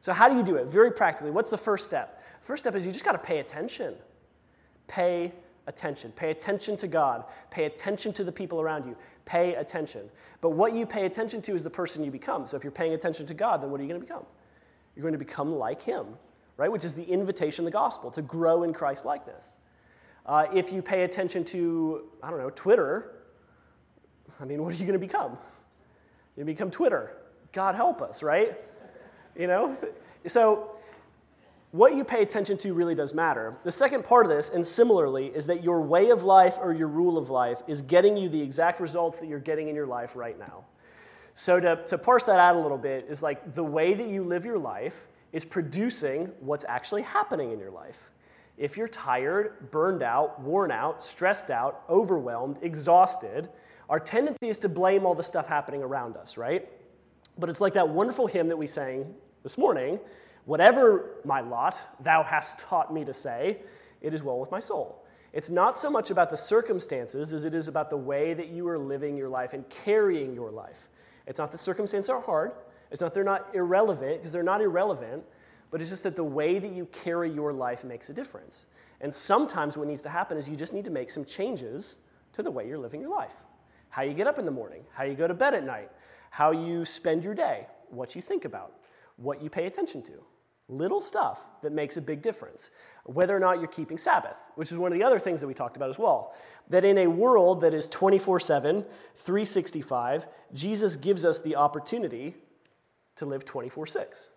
So 0.00 0.14
how 0.14 0.30
do 0.30 0.36
you 0.36 0.42
do 0.42 0.56
it? 0.56 0.68
Very 0.68 0.90
practically. 0.90 1.30
What's 1.32 1.50
the 1.50 1.58
first 1.58 1.84
step? 1.84 2.24
First 2.40 2.62
step 2.62 2.74
is 2.76 2.86
you 2.86 2.92
just 2.92 3.04
got 3.04 3.12
to 3.12 3.18
pay 3.18 3.40
attention. 3.40 3.94
Pay 4.86 5.34
attention. 5.66 6.12
Pay 6.12 6.30
attention 6.30 6.78
to 6.78 6.88
God. 6.88 7.26
Pay 7.50 7.66
attention 7.66 8.14
to 8.14 8.24
the 8.24 8.32
people 8.32 8.62
around 8.62 8.86
you. 8.86 8.96
Pay 9.26 9.56
attention. 9.56 10.08
But 10.40 10.52
what 10.52 10.74
you 10.74 10.86
pay 10.86 11.04
attention 11.04 11.42
to 11.42 11.54
is 11.54 11.62
the 11.62 11.68
person 11.68 12.04
you 12.04 12.10
become. 12.10 12.46
So 12.46 12.56
if 12.56 12.64
you're 12.64 12.72
paying 12.72 12.94
attention 12.94 13.26
to 13.26 13.34
God, 13.34 13.62
then 13.62 13.70
what 13.70 13.80
are 13.80 13.82
you 13.82 13.90
going 13.90 14.00
to 14.00 14.06
become? 14.06 14.24
You're 14.96 15.02
going 15.02 15.12
to 15.12 15.18
become 15.18 15.54
like 15.54 15.82
Him 15.82 16.06
right? 16.56 16.70
Which 16.70 16.84
is 16.84 16.94
the 16.94 17.04
invitation 17.04 17.64
of 17.64 17.72
the 17.72 17.76
gospel 17.76 18.10
to 18.12 18.22
grow 18.22 18.62
in 18.62 18.72
Christ 18.72 19.04
likeness. 19.04 19.54
Uh, 20.26 20.46
if 20.54 20.72
you 20.72 20.82
pay 20.82 21.02
attention 21.02 21.44
to, 21.44 22.04
I 22.22 22.30
don't 22.30 22.38
know, 22.38 22.50
Twitter, 22.50 23.14
I 24.40 24.44
mean, 24.44 24.62
what 24.64 24.74
are 24.74 24.76
you 24.76 24.86
going 24.86 24.98
to 24.98 25.06
become? 25.06 25.36
You 26.36 26.44
become 26.44 26.70
Twitter. 26.70 27.16
God 27.52 27.74
help 27.74 28.02
us, 28.02 28.22
right? 28.22 28.58
You 29.38 29.46
know? 29.46 29.76
So, 30.26 30.70
what 31.70 31.96
you 31.96 32.04
pay 32.04 32.22
attention 32.22 32.56
to 32.58 32.72
really 32.72 32.94
does 32.94 33.14
matter. 33.14 33.56
The 33.64 33.72
second 33.72 34.04
part 34.04 34.26
of 34.26 34.30
this, 34.30 34.48
and 34.48 34.64
similarly, 34.64 35.26
is 35.26 35.46
that 35.48 35.64
your 35.64 35.80
way 35.82 36.10
of 36.10 36.22
life 36.22 36.56
or 36.60 36.72
your 36.72 36.86
rule 36.86 37.18
of 37.18 37.30
life 37.30 37.62
is 37.66 37.82
getting 37.82 38.16
you 38.16 38.28
the 38.28 38.40
exact 38.40 38.78
results 38.78 39.18
that 39.18 39.26
you're 39.26 39.40
getting 39.40 39.68
in 39.68 39.74
your 39.74 39.86
life 39.86 40.14
right 40.14 40.38
now. 40.38 40.64
So, 41.34 41.58
to, 41.58 41.84
to 41.86 41.98
parse 41.98 42.24
that 42.26 42.38
out 42.38 42.56
a 42.56 42.60
little 42.60 42.78
bit, 42.78 43.06
is 43.08 43.22
like 43.22 43.54
the 43.54 43.64
way 43.64 43.92
that 43.94 44.06
you 44.06 44.22
live 44.22 44.44
your 44.44 44.58
life 44.58 45.08
is 45.34 45.44
producing 45.44 46.30
what's 46.38 46.64
actually 46.68 47.02
happening 47.02 47.50
in 47.50 47.58
your 47.58 47.72
life. 47.72 48.12
If 48.56 48.76
you're 48.76 48.88
tired, 48.88 49.72
burned 49.72 50.00
out, 50.00 50.40
worn 50.40 50.70
out, 50.70 51.02
stressed 51.02 51.50
out, 51.50 51.82
overwhelmed, 51.90 52.58
exhausted, 52.62 53.48
our 53.90 53.98
tendency 53.98 54.48
is 54.48 54.58
to 54.58 54.68
blame 54.68 55.04
all 55.04 55.16
the 55.16 55.24
stuff 55.24 55.48
happening 55.48 55.82
around 55.82 56.16
us, 56.16 56.38
right? 56.38 56.68
But 57.36 57.50
it's 57.50 57.60
like 57.60 57.74
that 57.74 57.88
wonderful 57.88 58.28
hymn 58.28 58.46
that 58.48 58.56
we 58.56 58.68
sang 58.68 59.12
this 59.42 59.58
morning 59.58 59.98
whatever 60.44 61.16
my 61.24 61.40
lot, 61.40 61.84
thou 62.00 62.22
hast 62.22 62.58
taught 62.58 62.92
me 62.92 63.04
to 63.04 63.14
say, 63.14 63.58
it 64.02 64.14
is 64.14 64.22
well 64.22 64.38
with 64.38 64.50
my 64.50 64.60
soul. 64.60 65.04
It's 65.32 65.50
not 65.50 65.76
so 65.76 65.90
much 65.90 66.10
about 66.10 66.30
the 66.30 66.36
circumstances 66.36 67.32
as 67.32 67.44
it 67.44 67.54
is 67.54 67.66
about 67.66 67.90
the 67.90 67.96
way 67.96 68.34
that 68.34 68.48
you 68.48 68.68
are 68.68 68.78
living 68.78 69.16
your 69.16 69.28
life 69.28 69.52
and 69.52 69.68
carrying 69.68 70.34
your 70.34 70.52
life. 70.52 70.90
It's 71.26 71.38
not 71.38 71.50
the 71.50 71.58
circumstances 71.58 72.10
are 72.10 72.20
hard, 72.20 72.52
it's 72.94 73.02
not 73.02 73.12
they're 73.12 73.24
not 73.24 73.48
irrelevant, 73.54 74.18
because 74.18 74.30
they're 74.30 74.44
not 74.44 74.60
irrelevant, 74.60 75.24
but 75.72 75.80
it's 75.80 75.90
just 75.90 76.04
that 76.04 76.14
the 76.14 76.22
way 76.22 76.60
that 76.60 76.70
you 76.70 76.86
carry 76.86 77.28
your 77.28 77.52
life 77.52 77.82
makes 77.82 78.08
a 78.08 78.12
difference. 78.12 78.68
And 79.00 79.12
sometimes 79.12 79.76
what 79.76 79.88
needs 79.88 80.02
to 80.02 80.10
happen 80.10 80.38
is 80.38 80.48
you 80.48 80.54
just 80.54 80.72
need 80.72 80.84
to 80.84 80.92
make 80.92 81.10
some 81.10 81.24
changes 81.24 81.96
to 82.34 82.42
the 82.44 82.52
way 82.52 82.68
you're 82.68 82.78
living 82.78 83.00
your 83.00 83.10
life. 83.10 83.34
How 83.88 84.02
you 84.02 84.14
get 84.14 84.28
up 84.28 84.38
in 84.38 84.44
the 84.44 84.52
morning, 84.52 84.84
how 84.92 85.02
you 85.02 85.16
go 85.16 85.26
to 85.26 85.34
bed 85.34 85.54
at 85.54 85.64
night, 85.64 85.90
how 86.30 86.52
you 86.52 86.84
spend 86.84 87.24
your 87.24 87.34
day, 87.34 87.66
what 87.90 88.14
you 88.14 88.22
think 88.22 88.44
about, 88.44 88.74
what 89.16 89.42
you 89.42 89.50
pay 89.50 89.66
attention 89.66 90.00
to. 90.02 90.12
Little 90.68 91.00
stuff 91.00 91.48
that 91.62 91.72
makes 91.72 91.96
a 91.96 92.00
big 92.00 92.22
difference. 92.22 92.70
Whether 93.06 93.36
or 93.36 93.40
not 93.40 93.58
you're 93.58 93.66
keeping 93.66 93.98
Sabbath, 93.98 94.38
which 94.54 94.70
is 94.70 94.78
one 94.78 94.92
of 94.92 94.98
the 94.98 95.04
other 95.04 95.18
things 95.18 95.40
that 95.40 95.48
we 95.48 95.54
talked 95.54 95.76
about 95.76 95.90
as 95.90 95.98
well. 95.98 96.32
That 96.70 96.84
in 96.84 96.96
a 96.98 97.08
world 97.08 97.60
that 97.62 97.74
is 97.74 97.88
24 97.88 98.38
7, 98.38 98.84
365, 99.16 100.28
Jesus 100.54 100.94
gives 100.94 101.24
us 101.24 101.40
the 101.40 101.56
opportunity 101.56 102.36
to 103.16 103.26
live 103.26 103.44
24 103.44 103.86
6, 103.86 104.30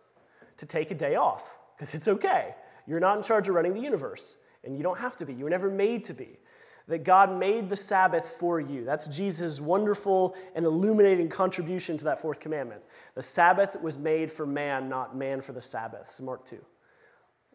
to 0.57 0.65
take 0.65 0.91
a 0.91 0.95
day 0.95 1.15
off, 1.15 1.57
because 1.75 1.93
it's 1.93 2.07
okay. 2.07 2.55
You're 2.85 2.99
not 2.99 3.17
in 3.17 3.23
charge 3.23 3.47
of 3.49 3.55
running 3.55 3.73
the 3.73 3.81
universe, 3.81 4.37
and 4.63 4.75
you 4.77 4.83
don't 4.83 4.99
have 4.99 5.17
to 5.17 5.25
be. 5.25 5.33
You 5.33 5.43
were 5.43 5.49
never 5.49 5.69
made 5.69 6.05
to 6.05 6.13
be. 6.13 6.39
That 6.87 7.03
God 7.03 7.37
made 7.37 7.69
the 7.69 7.75
Sabbath 7.75 8.25
for 8.39 8.61
you. 8.61 8.85
That's 8.85 9.07
Jesus' 9.07 9.59
wonderful 9.59 10.35
and 10.55 10.65
illuminating 10.65 11.27
contribution 11.27 11.97
to 11.97 12.05
that 12.05 12.21
fourth 12.21 12.39
commandment. 12.39 12.81
The 13.13 13.23
Sabbath 13.23 13.81
was 13.81 13.97
made 13.97 14.31
for 14.31 14.45
man, 14.45 14.87
not 14.87 15.13
man 15.13 15.41
for 15.41 15.51
the 15.51 15.61
Sabbath. 15.61 16.03
It's 16.07 16.21
Mark 16.21 16.45
2. 16.45 16.57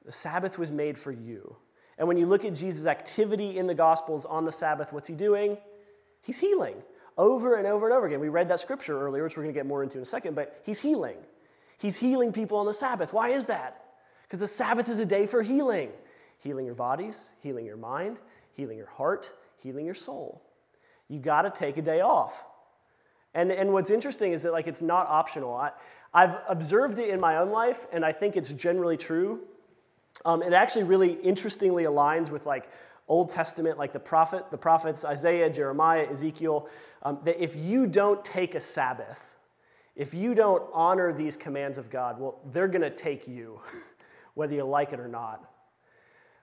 The 0.05 0.13
Sabbath 0.13 0.59
was 0.59 0.71
made 0.71 0.99
for 0.99 1.13
you. 1.13 1.57
And 1.97 2.07
when 2.09 2.19
you 2.19 2.27
look 2.27 2.45
at 2.45 2.55
Jesus' 2.55 2.85
activity 2.85 3.57
in 3.57 3.67
the 3.67 3.75
Gospels 3.75 4.27
on 4.27 4.45
the 4.45 4.53
Sabbath, 4.53 4.93
what's 4.93 5.09
he 5.09 5.15
doing? 5.15 5.57
He's 6.21 6.39
healing 6.39 6.83
over 7.19 7.57
and 7.57 7.67
over 7.67 7.87
and 7.89 7.97
over 7.97 8.07
again. 8.07 8.21
We 8.21 8.29
read 8.29 8.49
that 8.49 8.61
scripture 8.61 9.01
earlier, 9.01 9.25
which 9.25 9.37
we're 9.37 9.43
going 9.43 9.55
to 9.55 9.59
get 9.59 9.67
more 9.67 9.83
into 9.83 9.99
in 9.99 10.03
a 10.03 10.07
second, 10.07 10.35
but 10.35 10.61
he's 10.65 10.81
healing. 10.81 11.17
He's 11.79 11.97
healing 11.97 12.33
people 12.33 12.59
on 12.59 12.67
the 12.67 12.75
Sabbath. 12.75 13.13
Why 13.13 13.31
is 13.31 13.47
that? 13.47 13.85
Because 14.23 14.41
the 14.41 14.47
Sabbath 14.47 14.89
is 14.89 14.99
a 14.99 15.07
day 15.07 15.27
for 15.27 15.43
healing 15.43 15.91
healing 16.43 16.67
your 16.67 16.75
bodies, 16.75 17.33
healing 17.41 17.65
your 17.65 17.77
mind, 17.77 18.19
healing 18.51 18.77
your 18.77 18.89
heart, 18.89 19.33
healing 19.59 19.87
your 19.87 19.95
soul. 19.95 20.43
You 21.09 21.21
got 21.21 21.43
to 21.43 21.51
take 21.51 21.77
a 21.77 21.83
day 21.83 22.01
off. 22.01 22.45
And, 23.35 23.51
and 23.53 23.73
what's 23.73 23.91
interesting 23.91 24.33
is 24.33 24.43
that 24.43 24.53
like 24.53 24.67
it's 24.67 24.83
not 24.83 25.07
optional. 25.07 25.55
I, 25.55 25.71
I've 26.13 26.37
observed 26.49 26.99
it 26.99 27.09
in 27.09 27.21
my 27.21 27.37
own 27.37 27.51
life, 27.51 27.87
and 27.93 28.05
I 28.05 28.13
think 28.13 28.37
it's 28.37 28.51
generally 28.51 28.97
true. 28.97 29.41
Um, 30.25 30.43
it 30.43 30.53
actually 30.53 30.85
really 30.85 31.13
interestingly 31.13 31.85
aligns 31.85 32.31
with 32.31 32.45
like 32.45 32.69
Old 33.09 33.29
Testament, 33.31 33.79
like 33.79 33.93
the 33.93 34.01
prophet, 34.01 34.51
the 34.51 34.59
prophets 34.59 35.05
Isaiah, 35.05 35.51
Jeremiah, 35.51 36.07
Ezekiel, 36.11 36.69
um, 37.03 37.19
that 37.25 37.43
if 37.43 37.57
you 37.57 37.87
don't 37.87 38.25
take 38.25 38.55
a 38.55 38.61
Sabbath, 38.61 39.37
if 39.95 40.15
you 40.15 40.35
don't 40.35 40.63
honor 40.73 41.13
these 41.13 41.37
commands 41.37 41.79
of 41.79 41.91
God, 41.91 42.19
well, 42.19 42.41
they're 42.53 42.69
going 42.69 42.83
to 42.83 42.91
take 42.91 43.29
you, 43.29 43.61
whether 44.35 44.55
you 44.55 44.65
like 44.65 44.93
it 44.93 45.01
or 45.01 45.09
not. 45.09 45.49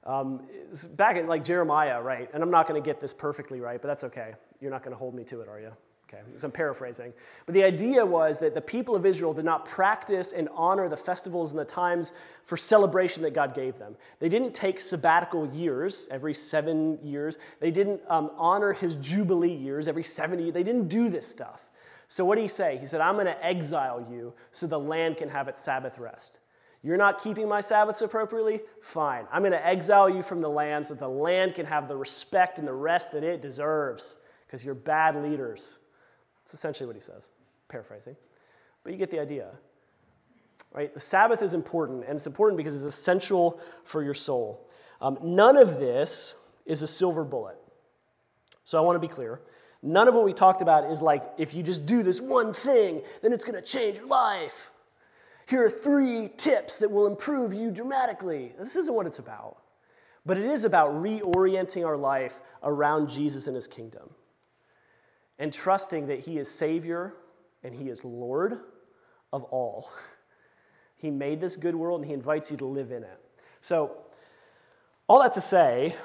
Um, 0.04 0.48
back 0.96 1.18
in 1.18 1.28
like 1.28 1.44
Jeremiah, 1.44 2.01
right? 2.01 2.30
And 2.34 2.42
I'm 2.42 2.51
not 2.51 2.68
going 2.68 2.82
to 2.82 2.86
get 2.86 3.00
this 3.00 3.13
perfectly 3.13 3.60
right, 3.60 3.82
but 3.82 3.88
that's 3.88 4.04
okay. 4.06 4.34
You're 4.60 4.72
not 4.72 4.84
going 4.84 4.94
to 4.94 4.98
hold 4.98 5.13
me 5.13 5.24
to 5.25 5.42
it, 5.42 5.48
are 5.48 5.60
you? 5.60 5.72
Okay, 6.12 6.24
so 6.38 6.48
I'm 6.48 6.51
paraphrasing. 6.51 7.13
But 7.46 7.54
the 7.54 7.63
idea 7.63 8.04
was 8.04 8.39
that 8.39 8.56
the 8.56 8.62
people 8.62 8.96
of 8.96 9.06
Israel 9.06 9.32
did 9.32 9.46
not 9.46 9.66
practice 9.66 10.32
and 10.32 10.50
honor 10.56 10.89
the 10.89 10.98
festivals 10.98 11.51
and 11.51 11.60
the 11.60 11.66
times 11.66 12.13
for 12.44 12.58
celebration 12.58 13.22
that 13.24 13.36
God 13.36 13.54
gave 13.54 13.78
them. 13.78 13.96
They 14.20 14.28
didn't 14.28 14.56
take 14.56 14.80
sabbatical 14.80 15.48
years 15.54 16.08
every 16.10 16.34
seven 16.34 16.98
years. 17.04 17.38
They 17.60 17.70
didn't 17.70 18.01
um, 18.08 18.32
honor 18.38 18.74
his 18.74 18.96
Jubilee 18.96 19.54
years 19.54 19.88
every 19.88 20.04
70. 20.04 20.50
They 20.50 20.63
didn't 20.63 20.88
do 20.88 21.10
this 21.10 21.28
stuff. 21.28 21.70
So 22.08 22.25
what 22.25 22.36
did 22.36 22.42
he 22.42 22.48
say? 22.48 22.78
He 22.78 22.88
said, 22.88 23.01
I'm 23.01 23.13
going 23.13 23.28
to 23.28 23.46
exile 23.46 24.04
you 24.10 24.34
so 24.51 24.66
the 24.66 24.80
land 24.80 25.18
can 25.18 25.30
have 25.30 25.48
its 25.48 25.62
Sabbath 25.62 26.00
rest. 26.00 26.39
You're 26.82 26.98
not 26.98 27.22
keeping 27.22 27.48
my 27.48 27.62
Sabbaths 27.62 28.01
appropriately? 28.01 28.62
Fine. 28.82 29.28
I'm 29.32 29.44
going 29.44 29.51
to 29.51 29.68
exile 29.68 30.10
you 30.10 30.24
from 30.24 30.42
the 30.42 30.50
land 30.50 30.88
so 30.88 30.96
the 30.96 31.08
land 31.08 31.54
can 31.54 31.68
have 31.68 31.88
the 31.88 31.96
respect 31.96 32.58
and 32.58 32.68
the 32.68 32.74
rest 32.74 33.12
that 33.12 33.24
it 33.24 33.44
deserves 33.44 34.16
because 34.48 34.66
you're 34.66 34.74
bad 34.74 35.16
leaders. 35.22 35.78
Essentially 36.53 36.88
what 36.88 36.96
he 36.96 37.01
says, 37.01 37.32
paraphrasing. 37.68 38.15
But 38.84 38.91
you 38.91 38.98
get 38.98 39.12
the 39.12 39.20
idea. 39.20 39.50
Right? 40.72 40.94
The 40.94 41.00
Sabbath 41.00 41.41
is 41.41 41.53
important, 41.53 42.06
and 42.06 42.15
it's 42.15 42.27
important 42.27 42.58
because 42.58 42.75
it's 42.75 42.86
essential 42.86 43.60
for 43.84 44.03
your 44.03 44.13
soul. 44.13 44.68
Um, 45.01 45.18
none 45.22 45.58
of 45.58 45.79
this 45.79 46.36
is 46.65 46.82
a 46.82 46.88
silver 46.88 47.24
bullet. 47.24 47.58
So 48.65 48.77
I 48.77 48.82
want 48.82 48.96
to 48.96 49.00
be 49.00 49.08
clear. 49.08 49.41
None 49.82 50.08
of 50.08 50.13
what 50.13 50.25
we 50.25 50.34
talked 50.34 50.62
about 50.62 50.91
is 50.91 51.01
like, 51.01 51.24
if 51.38 51.53
you 51.53 51.63
just 51.63 51.86
do 51.86 52.03
this 52.03 52.22
one 52.22 52.53
thing, 52.53 53.01
then 53.22 53.34
it's 53.34 53.46
going 53.46 53.62
to 53.62 53.65
change 53.65 53.98
your 53.98 54.08
life. 54.08 54.72
Here 55.48 55.65
are 55.65 55.70
three 55.70 56.29
tips 56.38 56.79
that 56.79 56.91
will 56.91 57.08
improve 57.08 57.53
you 57.53 57.72
dramatically. 57.72 58.53
This 58.60 58.75
isn't 58.75 58.94
what 58.94 59.08
it's 59.08 59.18
about. 59.18 59.58
But 60.25 60.38
it 60.38 60.46
is 60.46 60.65
about 60.65 60.91
reorienting 60.91 61.86
our 61.86 61.98
life 61.98 62.41
around 62.62 63.10
Jesus 63.10 63.48
and 63.48 63.56
his 63.56 63.68
kingdom 63.68 64.12
and 65.39 65.51
trusting 65.51 66.08
that 66.08 66.19
he 66.19 66.38
is 66.38 66.51
Savior 66.51 67.13
and 67.63 67.74
he 67.74 67.89
is 67.89 68.05
Lord 68.05 68.60
of 69.34 69.43
all. 69.46 69.89
He 71.00 71.12
made 71.12 71.39
this 71.39 71.55
good 71.55 71.75
world 71.75 72.01
and 72.01 72.10
he 72.10 72.13
invites 72.13 72.51
you 72.51 72.58
to 72.58 72.65
live 72.65 72.91
in 72.91 73.03
it. 73.03 73.22
So, 73.62 73.96
all 75.08 75.22
that 75.22 75.31
to 75.34 75.41
say, 75.41 75.96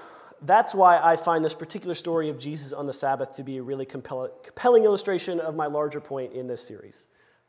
that's 0.41 0.73
why 0.73 1.01
I 1.01 1.17
find 1.17 1.45
this 1.45 1.53
particular 1.53 1.95
story 1.95 2.29
of 2.29 2.39
Jesus 2.39 2.73
on 2.73 2.87
the 2.87 2.93
Sabbath 2.93 3.33
to 3.33 3.43
be 3.43 3.57
a 3.57 3.63
really 3.63 3.87
compelling 3.87 4.85
illustration 4.85 5.41
of 5.41 5.57
my 5.57 5.67
larger 5.67 6.01
point 6.01 6.33
in 6.33 6.47
this 6.47 6.63
series. 6.63 7.07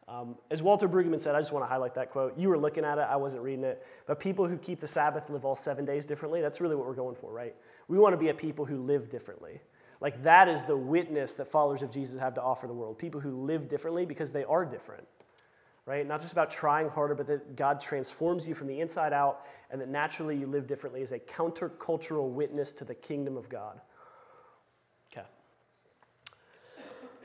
Um, 0.08 0.38
as 0.52 0.62
Walter 0.62 0.88
Brueggemann 0.88 1.20
said, 1.20 1.36
I 1.36 1.40
just 1.40 1.52
want 1.52 1.66
to 1.66 1.70
highlight 1.70 1.96
that 1.96 2.12
quote. 2.12 2.38
You 2.38 2.50
were 2.50 2.58
looking 2.58 2.86
at 2.86 2.98
it, 2.98 3.08
I 3.10 3.16
wasn't 3.16 3.42
reading 3.42 3.64
it. 3.64 3.86
But 4.08 4.20
people 4.20 4.48
who 4.48 4.58
keep 4.58 4.80
the 4.80 4.88
Sabbath 4.88 5.30
live 5.30 5.46
all 5.46 5.56
seven 5.56 5.86
days 5.86 6.06
differently. 6.06 6.42
That's 6.42 6.62
really 6.62 6.76
what 6.76 6.88
we're 6.88 6.94
going 6.94 7.16
for, 7.16 7.32
right? 7.32 7.56
We 7.88 7.98
want 7.98 8.14
to 8.14 8.18
be 8.18 8.30
a 8.30 8.34
people 8.34 8.66
who 8.66 8.78
live 8.78 9.10
differently. 9.10 9.62
Like 10.06 10.24
that 10.24 10.48
is 10.48 10.64
the 10.64 10.78
witness 10.78 11.34
that 11.36 11.46
followers 11.46 11.82
of 11.82 11.92
Jesus 11.92 12.20
have 12.20 12.36
to 12.36 12.42
offer 12.42 12.68
the 12.68 12.74
world. 12.74 12.98
People 12.98 13.20
who 13.20 13.44
live 13.44 13.68
differently 13.68 14.06
because 14.06 14.32
they 14.32 14.46
are 14.46 14.64
different 14.64 15.06
right? 15.86 16.08
Not 16.08 16.20
just 16.20 16.32
about 16.32 16.52
trying 16.52 16.90
harder, 16.90 17.16
but 17.16 17.28
that 17.28 17.56
God 17.56 17.80
transforms 17.80 18.48
you 18.48 18.56
from 18.56 18.68
the 18.68 18.80
inside 18.80 19.14
out 19.14 19.46
and 19.70 19.80
that 19.80 19.90
naturally 19.90 20.36
you 20.36 20.48
live 20.48 20.68
differently 20.68 21.02
as 21.02 21.12
a 21.12 21.20
countercultural 21.20 22.30
witness 22.30 22.72
to 22.74 22.86
the 22.86 22.96
kingdom 22.96 23.38
of 23.38 23.50
God. 23.50 23.80
Okay. 25.12 25.26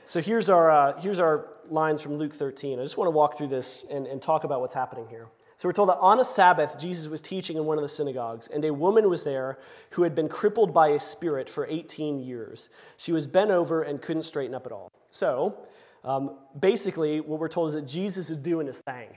So 0.05 0.21
here's 0.21 0.51
our, 0.51 0.71
uh, 0.71 1.01
here's 1.01 1.21
our 1.21 1.49
lines 1.71 2.03
from 2.03 2.15
Luke 2.15 2.35
13. 2.35 2.79
I 2.79 2.83
just 2.83 2.99
want 2.99 3.07
to 3.07 3.13
walk 3.13 3.39
through 3.39 3.49
this 3.49 3.85
and, 3.91 4.07
and 4.07 4.21
talk 4.21 4.45
about 4.45 4.61
what's 4.61 4.75
happening 4.75 5.07
here. 5.09 5.29
So 5.61 5.69
we're 5.69 5.75
told 5.75 5.90
that 5.90 5.99
on 5.99 6.19
a 6.19 6.25
Sabbath, 6.25 6.79
Jesus 6.79 7.07
was 7.07 7.21
teaching 7.21 7.59
in 7.59 7.67
one 7.67 7.76
of 7.76 7.83
the 7.83 7.88
synagogues, 7.90 8.49
and 8.49 8.64
a 8.64 8.73
woman 8.73 9.11
was 9.11 9.25
there 9.25 9.59
who 9.90 10.05
had 10.05 10.14
been 10.14 10.26
crippled 10.26 10.73
by 10.73 10.88
a 10.88 10.99
spirit 10.99 11.50
for 11.50 11.67
18 11.67 12.19
years. 12.19 12.71
She 12.97 13.12
was 13.12 13.26
bent 13.26 13.50
over 13.50 13.83
and 13.83 14.00
couldn't 14.00 14.23
straighten 14.23 14.55
up 14.55 14.64
at 14.64 14.73
all. 14.73 14.90
So, 15.11 15.59
um, 16.02 16.38
basically, 16.59 17.21
what 17.21 17.38
we're 17.38 17.49
told 17.49 17.69
is 17.69 17.75
that 17.75 17.87
Jesus 17.87 18.31
is 18.31 18.38
doing 18.38 18.69
his 18.69 18.81
thing. 18.81 19.09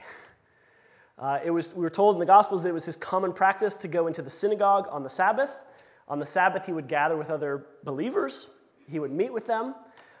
Uh, 1.18 1.38
it 1.42 1.50
was, 1.50 1.72
we 1.72 1.80
were 1.80 1.88
told 1.88 2.16
in 2.16 2.20
the 2.20 2.26
Gospels 2.26 2.64
that 2.64 2.68
it 2.68 2.72
was 2.72 2.84
his 2.84 2.98
common 2.98 3.32
practice 3.32 3.76
to 3.78 3.88
go 3.88 4.06
into 4.06 4.20
the 4.20 4.28
synagogue 4.28 4.86
on 4.90 5.02
the 5.02 5.08
Sabbath. 5.08 5.64
On 6.08 6.18
the 6.18 6.26
Sabbath, 6.26 6.66
he 6.66 6.72
would 6.74 6.88
gather 6.88 7.16
with 7.16 7.30
other 7.30 7.64
believers, 7.84 8.48
he 8.86 8.98
would 8.98 9.12
meet 9.12 9.32
with 9.32 9.46
them. 9.46 9.74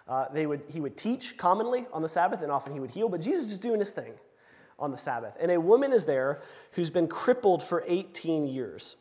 Uh, 0.08 0.24
they 0.32 0.46
would, 0.46 0.62
he 0.68 0.80
would 0.80 0.96
teach 0.96 1.36
commonly 1.36 1.84
on 1.92 2.00
the 2.00 2.08
Sabbath, 2.08 2.40
and 2.40 2.50
often 2.50 2.72
he 2.72 2.80
would 2.80 2.92
heal, 2.92 3.10
but 3.10 3.20
Jesus 3.20 3.52
is 3.52 3.58
doing 3.58 3.80
his 3.80 3.90
thing 3.90 4.14
on 4.78 4.90
the 4.90 4.96
Sabbath. 4.96 5.36
And 5.40 5.50
a 5.50 5.60
woman 5.60 5.92
is 5.92 6.06
there 6.06 6.40
who's 6.72 6.90
been 6.90 7.08
crippled 7.08 7.62
for 7.62 7.84
18 7.86 8.46
years. 8.46 8.96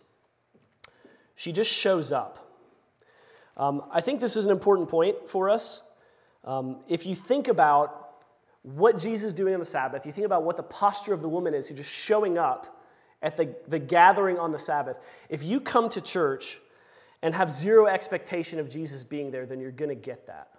She 1.36 1.52
just 1.52 1.72
shows 1.72 2.12
up. 2.12 2.40
Um, 3.58 3.84
I 3.92 4.02
think 4.02 4.20
this 4.20 4.36
is 4.36 4.46
an 4.46 4.52
important 4.52 4.90
point 4.90 5.28
for 5.28 5.50
us. 5.50 5.84
Um, 6.44 6.78
if 6.88 7.06
you 7.06 7.16
think 7.16 7.48
about 7.48 8.00
what 8.64 8.98
Jesus 8.98 9.28
is 9.28 9.34
doing 9.34 9.54
on 9.54 9.60
the 9.60 9.66
Sabbath, 9.66 10.06
you 10.06 10.12
think 10.12 10.26
about 10.26 10.44
what 10.44 10.58
the 10.58 10.64
posture 10.64 11.14
of 11.14 11.22
the 11.22 11.30
woman 11.30 11.54
is 11.54 11.68
who's 11.68 11.78
just 11.78 11.92
showing 11.92 12.38
up 12.38 12.82
at 13.22 13.38
the, 13.38 13.56
the 13.68 13.80
gathering 13.80 14.38
on 14.38 14.52
the 14.52 14.60
Sabbath. 14.60 14.98
If 15.30 15.44
you 15.44 15.60
come 15.60 15.90
to 15.90 16.02
church 16.02 16.60
and 17.22 17.34
have 17.36 17.50
zero 17.50 17.88
expectation 17.88 18.60
of 18.60 18.70
Jesus 18.70 19.04
being 19.04 19.32
there, 19.32 19.46
then 19.46 19.60
you're 19.60 19.72
going 19.72 19.90
to 19.90 19.96
get 19.96 20.28
that. 20.28 20.50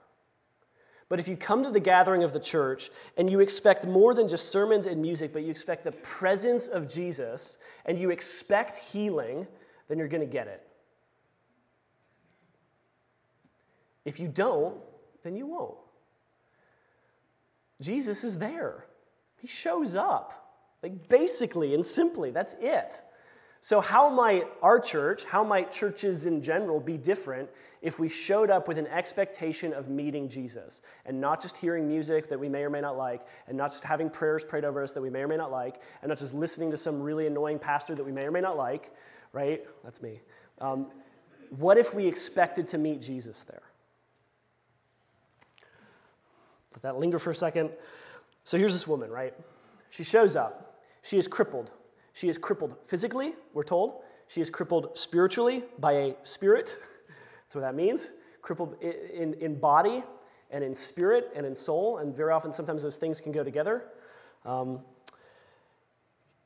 But 1.08 1.18
if 1.18 1.28
you 1.28 1.36
come 1.36 1.62
to 1.64 1.70
the 1.70 1.80
gathering 1.80 2.22
of 2.22 2.32
the 2.32 2.40
church 2.40 2.90
and 3.16 3.30
you 3.30 3.40
expect 3.40 3.86
more 3.86 4.14
than 4.14 4.28
just 4.28 4.50
sermons 4.50 4.86
and 4.86 5.00
music, 5.02 5.32
but 5.32 5.42
you 5.42 5.50
expect 5.50 5.84
the 5.84 5.92
presence 5.92 6.66
of 6.66 6.88
Jesus 6.88 7.58
and 7.84 7.98
you 7.98 8.10
expect 8.10 8.76
healing, 8.76 9.46
then 9.88 9.98
you're 9.98 10.08
going 10.08 10.26
to 10.26 10.26
get 10.26 10.46
it. 10.46 10.66
If 14.04 14.20
you 14.20 14.28
don't, 14.28 14.76
then 15.22 15.36
you 15.36 15.46
won't. 15.46 15.76
Jesus 17.80 18.24
is 18.24 18.38
there. 18.38 18.86
He 19.38 19.46
shows 19.46 19.96
up. 19.96 20.40
Like 20.82 21.08
basically 21.08 21.74
and 21.74 21.84
simply, 21.84 22.30
that's 22.30 22.54
it. 22.60 23.02
So, 23.64 23.80
how 23.80 24.10
might 24.10 24.46
our 24.60 24.78
church, 24.78 25.24
how 25.24 25.42
might 25.42 25.72
churches 25.72 26.26
in 26.26 26.42
general 26.42 26.80
be 26.80 26.98
different 26.98 27.48
if 27.80 27.98
we 27.98 28.10
showed 28.10 28.50
up 28.50 28.68
with 28.68 28.76
an 28.76 28.86
expectation 28.88 29.72
of 29.72 29.88
meeting 29.88 30.28
Jesus 30.28 30.82
and 31.06 31.18
not 31.18 31.40
just 31.40 31.56
hearing 31.56 31.88
music 31.88 32.28
that 32.28 32.38
we 32.38 32.46
may 32.46 32.64
or 32.64 32.68
may 32.68 32.82
not 32.82 32.98
like, 32.98 33.26
and 33.48 33.56
not 33.56 33.70
just 33.70 33.82
having 33.82 34.10
prayers 34.10 34.44
prayed 34.44 34.66
over 34.66 34.82
us 34.82 34.92
that 34.92 35.00
we 35.00 35.08
may 35.08 35.20
or 35.20 35.28
may 35.28 35.38
not 35.38 35.50
like, 35.50 35.80
and 36.02 36.10
not 36.10 36.18
just 36.18 36.34
listening 36.34 36.72
to 36.72 36.76
some 36.76 37.00
really 37.00 37.26
annoying 37.26 37.58
pastor 37.58 37.94
that 37.94 38.04
we 38.04 38.12
may 38.12 38.24
or 38.24 38.30
may 38.30 38.42
not 38.42 38.58
like, 38.58 38.94
right? 39.32 39.64
That's 39.82 40.02
me. 40.02 40.20
Um, 40.60 40.88
what 41.48 41.78
if 41.78 41.94
we 41.94 42.06
expected 42.06 42.68
to 42.68 42.76
meet 42.76 43.00
Jesus 43.00 43.44
there? 43.44 43.62
Let 46.74 46.82
that 46.82 46.98
linger 46.98 47.18
for 47.18 47.30
a 47.30 47.34
second. 47.34 47.70
So 48.44 48.58
here's 48.58 48.74
this 48.74 48.86
woman, 48.86 49.10
right? 49.10 49.32
She 49.88 50.04
shows 50.04 50.36
up. 50.36 50.82
She 51.00 51.16
is 51.16 51.26
crippled. 51.26 51.70
She 52.14 52.28
is 52.28 52.38
crippled 52.38 52.76
physically, 52.86 53.34
we're 53.52 53.64
told. 53.64 54.02
She 54.28 54.40
is 54.40 54.48
crippled 54.48 54.96
spiritually 54.96 55.64
by 55.78 55.92
a 55.92 56.14
spirit. 56.22 56.76
That's 57.42 57.56
what 57.56 57.60
that 57.62 57.74
means. 57.74 58.10
Crippled 58.40 58.76
in, 58.80 59.34
in 59.34 59.58
body 59.58 60.02
and 60.50 60.64
in 60.64 60.74
spirit 60.74 61.30
and 61.34 61.44
in 61.44 61.54
soul. 61.54 61.98
And 61.98 62.14
very 62.14 62.32
often, 62.32 62.52
sometimes 62.52 62.82
those 62.82 62.96
things 62.96 63.20
can 63.20 63.32
go 63.32 63.44
together. 63.44 63.84
Um, 64.44 64.80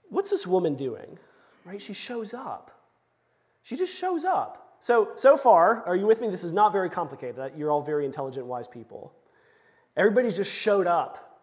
what's 0.08 0.30
this 0.30 0.46
woman 0.46 0.74
doing? 0.74 1.18
Right? 1.64 1.80
She 1.80 1.92
shows 1.92 2.34
up. 2.34 2.82
She 3.62 3.76
just 3.76 3.96
shows 3.96 4.24
up. 4.24 4.76
So, 4.80 5.10
so 5.16 5.36
far, 5.36 5.84
are 5.84 5.96
you 5.96 6.06
with 6.06 6.20
me? 6.20 6.28
This 6.28 6.44
is 6.44 6.52
not 6.52 6.72
very 6.72 6.88
complicated. 6.88 7.52
You're 7.56 7.70
all 7.70 7.82
very 7.82 8.04
intelligent, 8.04 8.46
wise 8.46 8.68
people. 8.68 9.12
Everybody's 9.96 10.36
just 10.36 10.52
showed 10.52 10.86
up. 10.86 11.40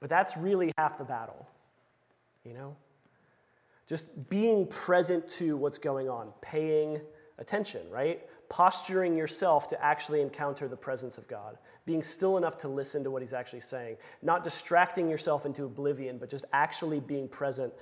But 0.00 0.10
that's 0.10 0.36
really 0.36 0.72
half 0.76 0.98
the 0.98 1.04
battle, 1.04 1.46
you 2.44 2.54
know? 2.54 2.74
Just 3.86 4.28
being 4.30 4.66
present 4.66 5.26
to 5.28 5.56
what's 5.56 5.78
going 5.78 6.08
on, 6.08 6.32
paying 6.40 7.00
attention, 7.38 7.82
right? 7.90 8.22
Posturing 8.48 9.16
yourself 9.16 9.68
to 9.68 9.84
actually 9.84 10.20
encounter 10.20 10.68
the 10.68 10.76
presence 10.76 11.18
of 11.18 11.26
God, 11.28 11.58
being 11.84 12.02
still 12.02 12.36
enough 12.36 12.56
to 12.58 12.68
listen 12.68 13.04
to 13.04 13.10
what 13.10 13.22
He's 13.22 13.32
actually 13.32 13.60
saying, 13.60 13.96
not 14.22 14.44
distracting 14.44 15.08
yourself 15.08 15.44
into 15.44 15.64
oblivion, 15.64 16.18
but 16.18 16.30
just 16.30 16.44
actually 16.52 17.00
being 17.00 17.28
present 17.28 17.72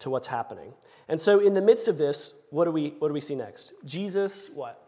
to 0.00 0.10
what's 0.10 0.26
happening. 0.26 0.72
And 1.08 1.20
so, 1.20 1.40
in 1.40 1.54
the 1.54 1.62
midst 1.62 1.88
of 1.88 1.98
this, 1.98 2.38
what 2.50 2.64
do 2.64 2.70
we, 2.70 2.94
what 2.98 3.08
do 3.08 3.14
we 3.14 3.20
see 3.20 3.34
next? 3.34 3.72
Jesus, 3.84 4.48
what? 4.52 4.82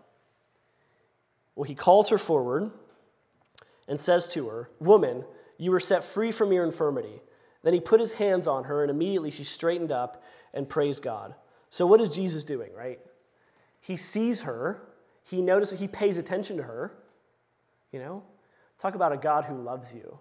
Well, 1.54 1.64
He 1.64 1.74
calls 1.74 2.10
her 2.10 2.18
forward 2.18 2.70
and 3.88 3.98
says 3.98 4.28
to 4.30 4.48
her, 4.48 4.70
Woman, 4.80 5.24
you 5.58 5.70
were 5.70 5.80
set 5.80 6.02
free 6.02 6.32
from 6.32 6.52
your 6.52 6.64
infirmity. 6.64 7.20
Then 7.62 7.74
he 7.74 7.80
put 7.80 8.00
his 8.00 8.14
hands 8.14 8.46
on 8.46 8.64
her, 8.64 8.82
and 8.82 8.90
immediately 8.90 9.30
she 9.30 9.44
straightened 9.44 9.92
up 9.92 10.22
and 10.52 10.68
praised 10.68 11.02
God. 11.02 11.34
So, 11.70 11.86
what 11.86 12.00
is 12.00 12.10
Jesus 12.14 12.44
doing, 12.44 12.70
right? 12.74 13.00
He 13.80 13.96
sees 13.96 14.42
her, 14.42 14.82
he 15.24 15.40
notices, 15.40 15.80
he 15.80 15.88
pays 15.88 16.18
attention 16.18 16.56
to 16.56 16.62
her. 16.64 16.92
You 17.92 18.00
know? 18.00 18.22
Talk 18.78 18.94
about 18.94 19.12
a 19.12 19.16
God 19.16 19.44
who 19.44 19.54
loves 19.54 19.94
you. 19.94 20.18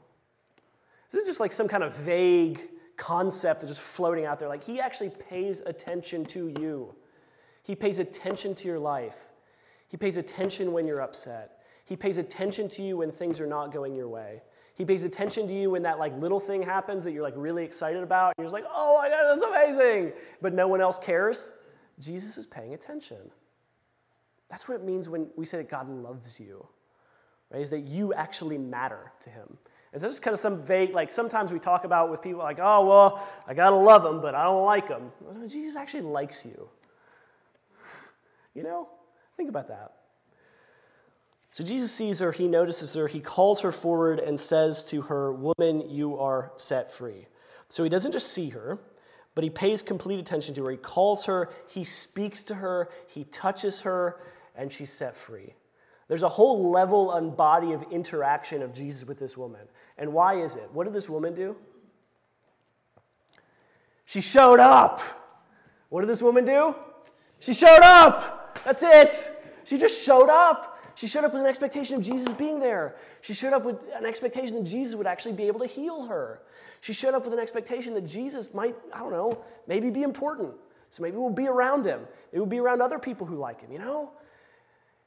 This 1.10 1.22
is 1.22 1.28
just 1.28 1.40
like 1.40 1.52
some 1.52 1.68
kind 1.68 1.84
of 1.84 1.96
vague 1.96 2.62
concept 2.96 3.62
that's 3.62 3.72
just 3.72 3.82
floating 3.82 4.26
out 4.26 4.40
there. 4.40 4.48
Like 4.48 4.64
he 4.64 4.80
actually 4.80 5.10
pays 5.10 5.62
attention 5.66 6.26
to 6.26 6.54
you. 6.60 6.94
He 7.64 7.76
pays 7.76 8.00
attention 8.00 8.56
to 8.56 8.68
your 8.68 8.80
life. 8.80 9.28
He 9.88 9.98
pays 9.98 10.18
attention 10.18 10.72
when 10.72 10.88
you're 10.88 11.02
upset. 11.02 11.64
He 11.86 11.96
pays 11.96 12.18
attention 12.18 12.70
to 12.70 12.84
you 12.84 12.98
when 12.98 13.12
things 13.12 13.40
are 13.42 13.48
not 13.48 13.74
going 13.74 13.96
your 13.96 14.08
way. 14.08 14.42
He 14.76 14.86
pays 14.86 15.04
attention 15.04 15.48
to 15.48 15.54
you 15.54 15.72
when 15.72 15.84
that 15.84 16.00
like 16.00 16.18
little 16.18 16.40
thing 16.40 16.64
happens 16.64 17.04
that 17.04 17.12
you're 17.12 17.24
like 17.24 17.34
really 17.38 17.64
excited 17.64 18.04
about. 18.04 18.34
And 18.38 18.44
you're 18.44 18.46
just 18.46 18.54
like, 18.54 18.66
oh 18.74 19.00
my 19.02 19.10
God, 19.10 19.30
that's 19.30 19.42
amazing. 19.42 20.14
But 20.42 20.54
no 20.54 20.68
one 20.68 20.82
else 20.82 20.98
cares. 20.98 21.52
Jesus 22.00 22.38
is 22.38 22.48
paying 22.48 22.74
attention. 22.74 23.20
That's 24.50 24.68
what 24.68 24.76
it 24.76 24.84
means 24.84 25.08
when 25.08 25.28
we 25.36 25.46
say 25.46 25.58
that 25.58 25.70
God 25.70 25.90
loves 25.90 26.40
you, 26.40 26.68
right? 27.50 27.62
Is 27.62 27.70
that 27.70 27.82
you 27.82 28.14
actually 28.14 28.58
matter 28.58 29.12
to 29.22 29.30
him. 29.30 29.58
Is 29.94 30.02
this 30.02 30.20
kind 30.20 30.34
of 30.34 30.40
some 30.40 30.64
vague, 30.64 30.94
like 30.94 31.12
sometimes 31.12 31.52
we 31.52 31.60
talk 31.60 31.84
about 31.84 32.10
with 32.10 32.22
people 32.22 32.40
like, 32.40 32.60
oh, 32.62 32.86
well, 32.86 33.28
I 33.48 33.54
gotta 33.54 33.76
love 33.76 34.04
them, 34.04 34.22
but 34.22 34.36
I 34.36 34.46
don't 34.46 34.66
like 34.66 34.88
them. 34.88 35.12
Jesus 35.48 35.76
actually 35.76 36.04
likes 36.04 36.46
you. 36.46 36.70
You 38.54 38.64
know? 38.64 38.90
Think 39.38 39.50
about 39.50 39.68
that. 39.68 39.94
So 41.52 41.66
Jesus 41.66 41.92
sees 41.92 42.20
her, 42.20 42.32
he 42.32 42.48
notices 42.48 42.94
her, 42.94 43.08
he 43.08 43.20
calls 43.20 43.62
her 43.62 43.74
forward 43.74 44.20
and 44.20 44.40
says 44.40 44.86
to 44.86 45.04
her, 45.04 45.34
Woman, 45.34 45.90
you 45.90 46.18
are 46.18 46.54
set 46.56 46.92
free. 46.92 47.28
So 47.68 47.84
he 47.84 47.90
doesn't 47.90 48.14
just 48.14 48.32
see 48.32 48.50
her, 48.50 48.80
but 49.36 49.44
he 49.44 49.50
pays 49.50 49.82
complete 49.82 50.20
attention 50.20 50.56
to 50.56 50.66
her. 50.66 50.72
He 50.72 50.78
calls 50.78 51.26
her, 51.26 51.50
he 51.68 51.84
speaks 51.84 52.42
to 52.44 52.56
her, 52.56 52.90
he 53.08 53.26
touches 53.26 53.82
her, 53.82 54.22
and 54.56 54.72
she's 54.72 54.92
set 54.92 55.18
free. 55.18 55.54
There's 56.08 56.24
a 56.24 56.30
whole 56.30 56.72
level 56.72 57.14
and 57.14 57.36
body 57.36 57.74
of 57.74 57.84
interaction 57.92 58.62
of 58.62 58.74
Jesus 58.74 59.06
with 59.06 59.20
this 59.20 59.38
woman. 59.38 59.62
And 59.98 60.14
why 60.14 60.42
is 60.42 60.56
it? 60.56 60.70
What 60.72 60.86
did 60.86 60.94
this 60.94 61.10
woman 61.10 61.34
do? 61.34 61.58
She 64.06 64.20
showed 64.20 64.60
up. 64.60 65.02
What 65.90 66.02
did 66.02 66.10
this 66.10 66.22
woman 66.22 66.46
do? 66.46 66.76
She 67.40 67.54
showed 67.54 67.82
up. 67.82 68.60
That's 68.64 68.84
it. 68.84 69.38
She 69.64 69.78
just 69.78 70.06
showed 70.06 70.30
up. 70.30 70.71
She 70.96 71.08
showed 71.08 71.24
up 71.24 71.34
with 71.34 71.42
an 71.42 71.48
expectation 71.48 71.96
of 71.96 72.04
Jesus 72.04 72.32
being 72.34 72.60
there. 72.60 72.96
She 73.22 73.34
showed 73.34 73.54
up 73.54 73.64
with 73.64 73.78
an 73.96 74.06
expectation 74.06 74.56
that 74.56 74.64
Jesus 74.64 74.96
would 74.96 75.08
actually 75.08 75.34
be 75.34 75.44
able 75.44 75.60
to 75.60 75.68
heal 75.68 76.06
her. 76.06 76.42
She 76.82 76.94
showed 76.94 77.14
up 77.14 77.24
with 77.24 77.34
an 77.34 77.40
expectation 77.40 77.94
that 77.94 78.06
Jesus 78.06 78.54
might, 78.54 78.76
I 78.94 79.00
don't 79.00 79.12
know, 79.12 79.44
maybe 79.68 79.90
be 79.90 80.04
important. 80.04 80.54
So 80.90 81.04
maybe 81.04 81.18
we'll 81.18 81.30
be 81.30 81.48
around 81.48 81.86
him. 81.86 82.02
Maybe 82.32 82.40
we'll 82.40 82.46
be 82.46 82.60
around 82.60 82.82
other 82.82 83.00
people 83.00 83.26
who 83.26 83.36
like 83.36 83.62
him, 83.62 83.72
you 83.72 83.80
know? 83.80 84.12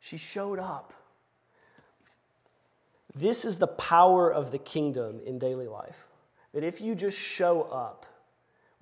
She 0.00 0.16
showed 0.16 0.58
up. 0.58 0.92
This 3.14 3.44
is 3.44 3.58
the 3.58 3.66
power 3.66 4.32
of 4.32 4.50
the 4.50 4.58
kingdom 4.58 5.20
in 5.24 5.38
daily 5.38 5.68
life. 5.68 6.06
That 6.52 6.64
if 6.64 6.80
you 6.80 6.94
just 6.94 7.18
show 7.18 7.62
up 7.62 8.06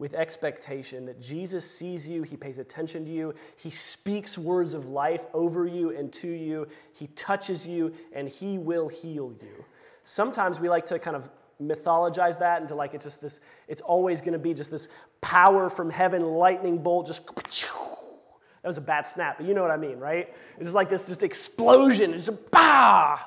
with 0.03 0.15
expectation 0.15 1.07
that 1.07 1.21
Jesus 1.21 1.65
sees 1.65 2.09
you, 2.09 2.25
he 2.25 2.37
pays 2.37 2.59
attention 2.59 3.05
to 3.05 3.11
you, 3.13 3.33
he 3.55 3.71
speaks 3.71 4.37
words 4.37 4.75
of 4.75 4.87
life 4.87 5.25
over 5.33 5.65
you 5.65 5.97
and 5.97 6.13
to 6.15 6.27
you, 6.27 6.67
he 6.93 7.07
touches 7.15 7.69
you, 7.69 7.95
and 8.13 8.29
he 8.29 8.59
will 8.59 8.89
heal 8.89 9.33
you. 9.41 9.65
Sometimes 10.03 10.59
we 10.59 10.69
like 10.69 10.87
to 10.87 10.99
kind 10.99 11.15
of 11.15 11.31
mythologize 11.63 12.41
that 12.41 12.61
into 12.61 12.75
like 12.75 12.95
it's 12.95 13.05
just 13.05 13.21
this, 13.21 13.39
it's 13.69 13.81
always 13.81 14.21
going 14.21 14.33
to 14.33 14.41
be 14.41 14.53
just 14.53 14.73
this 14.73 14.89
power 15.21 15.71
from 15.71 15.89
heaven, 15.89 16.23
lightning 16.25 16.79
bolt, 16.79 17.07
just. 17.07 17.25
That 17.25 18.69
was 18.69 18.79
a 18.79 18.81
bad 18.81 19.07
snap, 19.07 19.39
but 19.39 19.47
you 19.47 19.55
know 19.55 19.63
what 19.63 19.71
I 19.71 19.77
mean, 19.77 19.99
right? 19.99 20.35
It's 20.57 20.65
just 20.65 20.75
like 20.75 20.89
this 20.89 21.07
just 21.07 21.23
explosion, 21.23 22.13
it's 22.13 22.27
just 22.27 22.51
bah! 22.51 23.21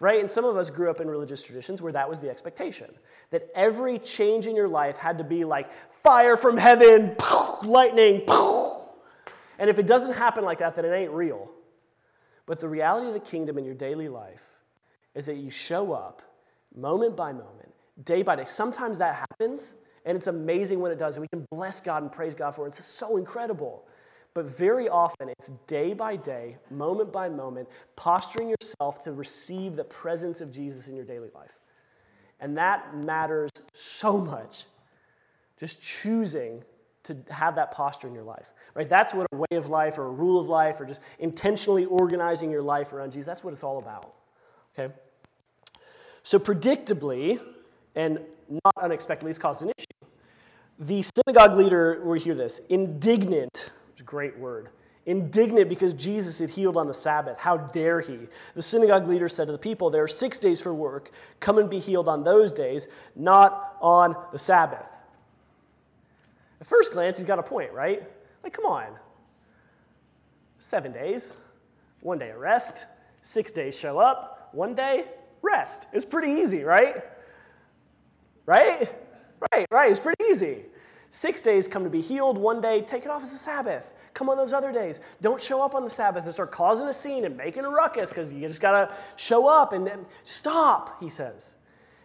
Right? 0.00 0.20
And 0.20 0.30
some 0.30 0.44
of 0.44 0.56
us 0.56 0.70
grew 0.70 0.90
up 0.90 1.00
in 1.00 1.08
religious 1.08 1.42
traditions 1.42 1.80
where 1.80 1.92
that 1.92 2.08
was 2.08 2.20
the 2.20 2.30
expectation 2.30 2.90
that 3.30 3.48
every 3.54 3.98
change 3.98 4.46
in 4.46 4.56
your 4.56 4.66
life 4.66 4.96
had 4.96 5.18
to 5.18 5.24
be 5.24 5.44
like 5.44 5.70
fire 6.02 6.36
from 6.36 6.56
heaven, 6.56 7.14
lightning, 7.64 8.22
and 9.58 9.70
if 9.70 9.78
it 9.78 9.86
doesn't 9.86 10.14
happen 10.14 10.42
like 10.42 10.58
that, 10.58 10.74
then 10.74 10.84
it 10.84 10.92
ain't 10.92 11.12
real. 11.12 11.50
But 12.46 12.58
the 12.58 12.68
reality 12.68 13.08
of 13.08 13.14
the 13.14 13.20
kingdom 13.20 13.58
in 13.58 13.64
your 13.64 13.74
daily 13.74 14.08
life 14.08 14.44
is 15.14 15.26
that 15.26 15.36
you 15.36 15.50
show 15.50 15.92
up 15.92 16.22
moment 16.74 17.16
by 17.16 17.32
moment, 17.32 17.72
day 18.02 18.22
by 18.22 18.36
day. 18.36 18.44
Sometimes 18.46 18.98
that 18.98 19.26
happens, 19.30 19.76
and 20.04 20.16
it's 20.16 20.26
amazing 20.26 20.80
when 20.80 20.90
it 20.90 20.98
does, 20.98 21.16
and 21.16 21.22
we 21.22 21.28
can 21.28 21.46
bless 21.50 21.80
God 21.80 22.02
and 22.02 22.10
praise 22.10 22.34
God 22.34 22.52
for 22.54 22.64
it. 22.64 22.68
It's 22.68 22.84
so 22.84 23.16
incredible. 23.16 23.86
But 24.32 24.46
very 24.46 24.88
often, 24.88 25.28
it's 25.28 25.50
day 25.66 25.92
by 25.92 26.16
day, 26.16 26.56
moment 26.70 27.12
by 27.12 27.28
moment, 27.28 27.68
posturing 27.96 28.48
yourself 28.48 29.02
to 29.04 29.12
receive 29.12 29.74
the 29.74 29.84
presence 29.84 30.40
of 30.40 30.52
Jesus 30.52 30.86
in 30.86 30.94
your 30.94 31.04
daily 31.04 31.30
life. 31.34 31.58
And 32.38 32.56
that 32.56 32.96
matters 32.96 33.50
so 33.72 34.18
much. 34.18 34.64
Just 35.58 35.82
choosing 35.82 36.62
to 37.02 37.16
have 37.30 37.56
that 37.56 37.72
posture 37.72 38.06
in 38.06 38.14
your 38.14 38.24
life, 38.24 38.52
right? 38.74 38.88
That's 38.88 39.14
what 39.14 39.26
a 39.32 39.36
way 39.36 39.56
of 39.56 39.68
life 39.68 39.98
or 39.98 40.06
a 40.06 40.10
rule 40.10 40.40
of 40.40 40.48
life 40.48 40.80
or 40.80 40.84
just 40.84 41.00
intentionally 41.18 41.84
organizing 41.86 42.50
your 42.50 42.62
life 42.62 42.92
around 42.92 43.12
Jesus, 43.12 43.26
that's 43.26 43.42
what 43.42 43.52
it's 43.52 43.64
all 43.64 43.78
about, 43.78 44.14
okay? 44.78 44.94
So, 46.22 46.38
predictably, 46.38 47.40
and 47.94 48.20
not 48.64 48.74
unexpectedly, 48.80 49.30
it's 49.30 49.38
caused 49.38 49.62
an 49.62 49.72
issue. 49.76 50.10
The 50.78 51.02
synagogue 51.02 51.56
leader, 51.56 52.02
we 52.04 52.20
hear 52.20 52.34
this, 52.34 52.60
indignant 52.68 53.70
a 54.00 54.04
great 54.04 54.38
word. 54.38 54.70
Indignant 55.06 55.68
because 55.68 55.94
Jesus 55.94 56.38
had 56.38 56.50
healed 56.50 56.76
on 56.76 56.86
the 56.86 56.94
Sabbath. 56.94 57.38
How 57.38 57.56
dare 57.56 58.00
he? 58.00 58.18
The 58.54 58.62
synagogue 58.62 59.08
leader 59.08 59.28
said 59.28 59.46
to 59.46 59.52
the 59.52 59.58
people, 59.58 59.90
There 59.90 60.02
are 60.02 60.08
six 60.08 60.38
days 60.38 60.60
for 60.60 60.74
work. 60.74 61.10
Come 61.40 61.58
and 61.58 61.70
be 61.70 61.78
healed 61.78 62.08
on 62.08 62.22
those 62.22 62.52
days, 62.52 62.86
not 63.16 63.76
on 63.80 64.14
the 64.30 64.38
Sabbath. 64.38 64.90
At 66.60 66.66
first 66.66 66.92
glance, 66.92 67.16
he's 67.16 67.26
got 67.26 67.38
a 67.38 67.42
point, 67.42 67.72
right? 67.72 68.02
Like, 68.44 68.52
come 68.52 68.66
on. 68.66 68.88
Seven 70.58 70.92
days, 70.92 71.32
one 72.02 72.18
day 72.18 72.32
rest, 72.32 72.84
six 73.22 73.50
days 73.50 73.78
show 73.78 73.98
up, 73.98 74.50
one 74.52 74.74
day 74.74 75.06
rest. 75.40 75.86
It's 75.92 76.04
pretty 76.04 76.42
easy, 76.42 76.62
right? 76.62 77.02
Right? 78.44 78.88
Right, 79.52 79.66
right. 79.70 79.90
It's 79.90 80.00
pretty 80.00 80.22
easy. 80.28 80.64
Six 81.10 81.40
days 81.42 81.66
come 81.66 81.82
to 81.82 81.90
be 81.90 82.00
healed. 82.00 82.38
One 82.38 82.60
day, 82.60 82.82
take 82.82 83.04
it 83.04 83.10
off 83.10 83.24
as 83.24 83.32
a 83.32 83.38
Sabbath. 83.38 83.92
Come 84.14 84.28
on 84.28 84.36
those 84.36 84.52
other 84.52 84.72
days. 84.72 85.00
Don't 85.20 85.42
show 85.42 85.64
up 85.64 85.74
on 85.74 85.82
the 85.82 85.90
Sabbath 85.90 86.24
and 86.24 86.32
start 86.32 86.52
causing 86.52 86.86
a 86.86 86.92
scene 86.92 87.24
and 87.24 87.36
making 87.36 87.64
a 87.64 87.68
ruckus 87.68 88.10
because 88.10 88.32
you 88.32 88.46
just 88.46 88.60
got 88.60 88.72
to 88.72 88.94
show 89.16 89.48
up 89.48 89.72
and, 89.72 89.88
and 89.88 90.06
stop, 90.22 91.00
he 91.00 91.08
says. 91.08 91.56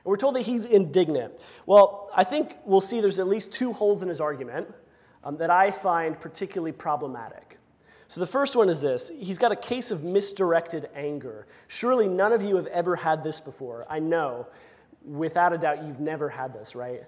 And 0.04 0.10
we're 0.10 0.18
told 0.18 0.36
that 0.36 0.42
he's 0.42 0.66
indignant. 0.66 1.34
Well, 1.68 2.10
I 2.16 2.24
think 2.24 2.56
we'll 2.66 2.82
see 2.82 3.00
there's 3.00 3.20
at 3.20 3.28
least 3.28 3.54
two 3.54 3.74
holes 3.74 4.02
in 4.02 4.10
his 4.10 4.20
argument 4.20 4.74
um, 5.24 5.38
that 5.38 5.52
I 5.52 5.70
find 5.70 6.20
particularly 6.20 6.72
problematic. 6.72 7.60
So 8.08 8.22
the 8.22 8.28
first 8.28 8.56
one 8.56 8.70
is 8.70 8.82
this 8.82 9.12
he's 9.20 9.38
got 9.38 9.52
a 9.52 9.56
case 9.56 9.92
of 9.92 10.04
misdirected 10.04 10.90
anger. 10.96 11.46
Surely 11.68 12.08
none 12.08 12.34
of 12.34 12.42
you 12.42 12.56
have 12.56 12.68
ever 12.68 12.96
had 12.96 13.24
this 13.24 13.40
before. 13.40 13.86
I 13.88 14.00
know, 14.00 14.48
without 15.04 15.54
a 15.54 15.60
doubt, 15.60 15.84
you've 15.84 16.00
never 16.00 16.30
had 16.30 16.54
this, 16.54 16.76
right? 16.76 17.04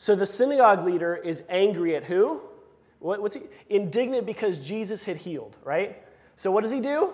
So 0.00 0.14
the 0.14 0.24
synagogue 0.24 0.86
leader 0.86 1.14
is 1.14 1.42
angry 1.50 1.94
at 1.94 2.04
who? 2.04 2.40
What, 3.00 3.20
what's 3.20 3.34
he? 3.34 3.42
Indignant 3.68 4.24
because 4.24 4.56
Jesus 4.56 5.02
had 5.02 5.18
healed, 5.18 5.58
right? 5.62 6.02
So 6.36 6.50
what 6.50 6.62
does 6.62 6.70
he 6.70 6.80
do? 6.80 7.12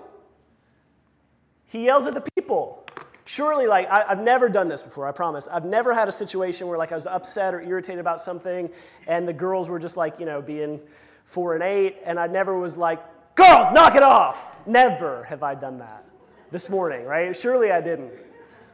He 1.66 1.86
yells 1.86 2.06
at 2.06 2.14
the 2.14 2.22
people. 2.36 2.86
Surely, 3.24 3.66
like, 3.66 3.88
I, 3.90 4.04
have 4.10 4.22
never 4.22 4.48
done 4.48 4.68
this 4.68 4.84
before, 4.84 5.08
I 5.08 5.10
promise. 5.10 5.48
I've 5.48 5.64
never 5.64 5.94
had 5.94 6.06
a 6.06 6.12
situation 6.12 6.68
where, 6.68 6.78
like, 6.78 6.92
I 6.92 6.94
was 6.94 7.06
upset 7.06 7.54
or 7.54 7.60
irritated 7.60 7.98
about 7.98 8.20
something, 8.20 8.70
and 9.08 9.26
the 9.26 9.32
girls 9.32 9.68
were 9.68 9.80
just, 9.80 9.96
like, 9.96 10.20
you 10.20 10.26
know, 10.26 10.40
being 10.40 10.78
four 11.24 11.54
and 11.54 11.64
eight, 11.64 11.96
and 12.04 12.20
I 12.20 12.28
never 12.28 12.56
was 12.56 12.78
like, 12.78 13.02
girls, 13.34 13.66
knock 13.72 13.96
it 13.96 14.04
off. 14.04 14.64
Never 14.64 15.24
have 15.24 15.42
I 15.42 15.56
done 15.56 15.78
that 15.78 16.04
this 16.52 16.70
morning, 16.70 17.04
right? 17.04 17.34
Surely 17.34 17.72
I 17.72 17.80
didn't, 17.80 18.12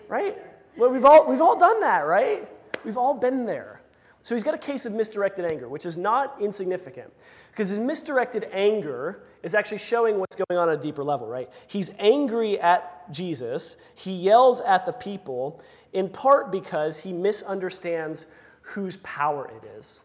right? 0.06 0.36
Well, 0.76 0.90
we've 0.90 1.06
all, 1.06 1.26
we've 1.26 1.40
all 1.40 1.58
done 1.58 1.80
that, 1.80 2.00
right? 2.00 2.46
We've 2.84 2.98
all 2.98 3.14
been 3.14 3.46
there. 3.46 3.81
So 4.22 4.34
he's 4.36 4.44
got 4.44 4.54
a 4.54 4.58
case 4.58 4.86
of 4.86 4.92
misdirected 4.92 5.44
anger, 5.44 5.68
which 5.68 5.84
is 5.84 5.98
not 5.98 6.36
insignificant 6.40 7.12
because 7.50 7.70
his 7.70 7.78
misdirected 7.78 8.48
anger 8.52 9.24
is 9.42 9.54
actually 9.54 9.78
showing 9.78 10.20
what's 10.20 10.36
going 10.36 10.58
on 10.58 10.68
at 10.68 10.78
a 10.78 10.80
deeper 10.80 11.02
level, 11.02 11.26
right? 11.26 11.50
He's 11.66 11.90
angry 11.98 12.60
at 12.60 13.12
Jesus, 13.12 13.76
he 13.94 14.12
yells 14.12 14.60
at 14.60 14.86
the 14.86 14.92
people, 14.92 15.60
in 15.92 16.08
part 16.08 16.52
because 16.52 17.00
he 17.00 17.12
misunderstands 17.12 18.26
whose 18.62 18.96
power 18.98 19.50
it 19.60 19.66
is. 19.76 20.04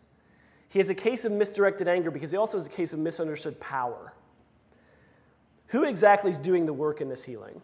He 0.68 0.80
has 0.80 0.90
a 0.90 0.96
case 0.96 1.24
of 1.24 1.32
misdirected 1.32 1.88
anger 1.88 2.12
because 2.12 2.32
he 2.32 2.38
also 2.38 2.58
has 2.58 2.66
a 2.66 2.72
case 2.72 2.94
of 2.94 3.00
misunderstood 3.00 3.60
power. 3.60 4.14
Who 5.68 5.84
exactly 5.84 6.32
is 6.32 6.40
doing 6.40 6.66
the 6.66 6.74
work 6.74 7.02
in 7.02 7.10
this 7.10 7.24
healing? 7.24 7.62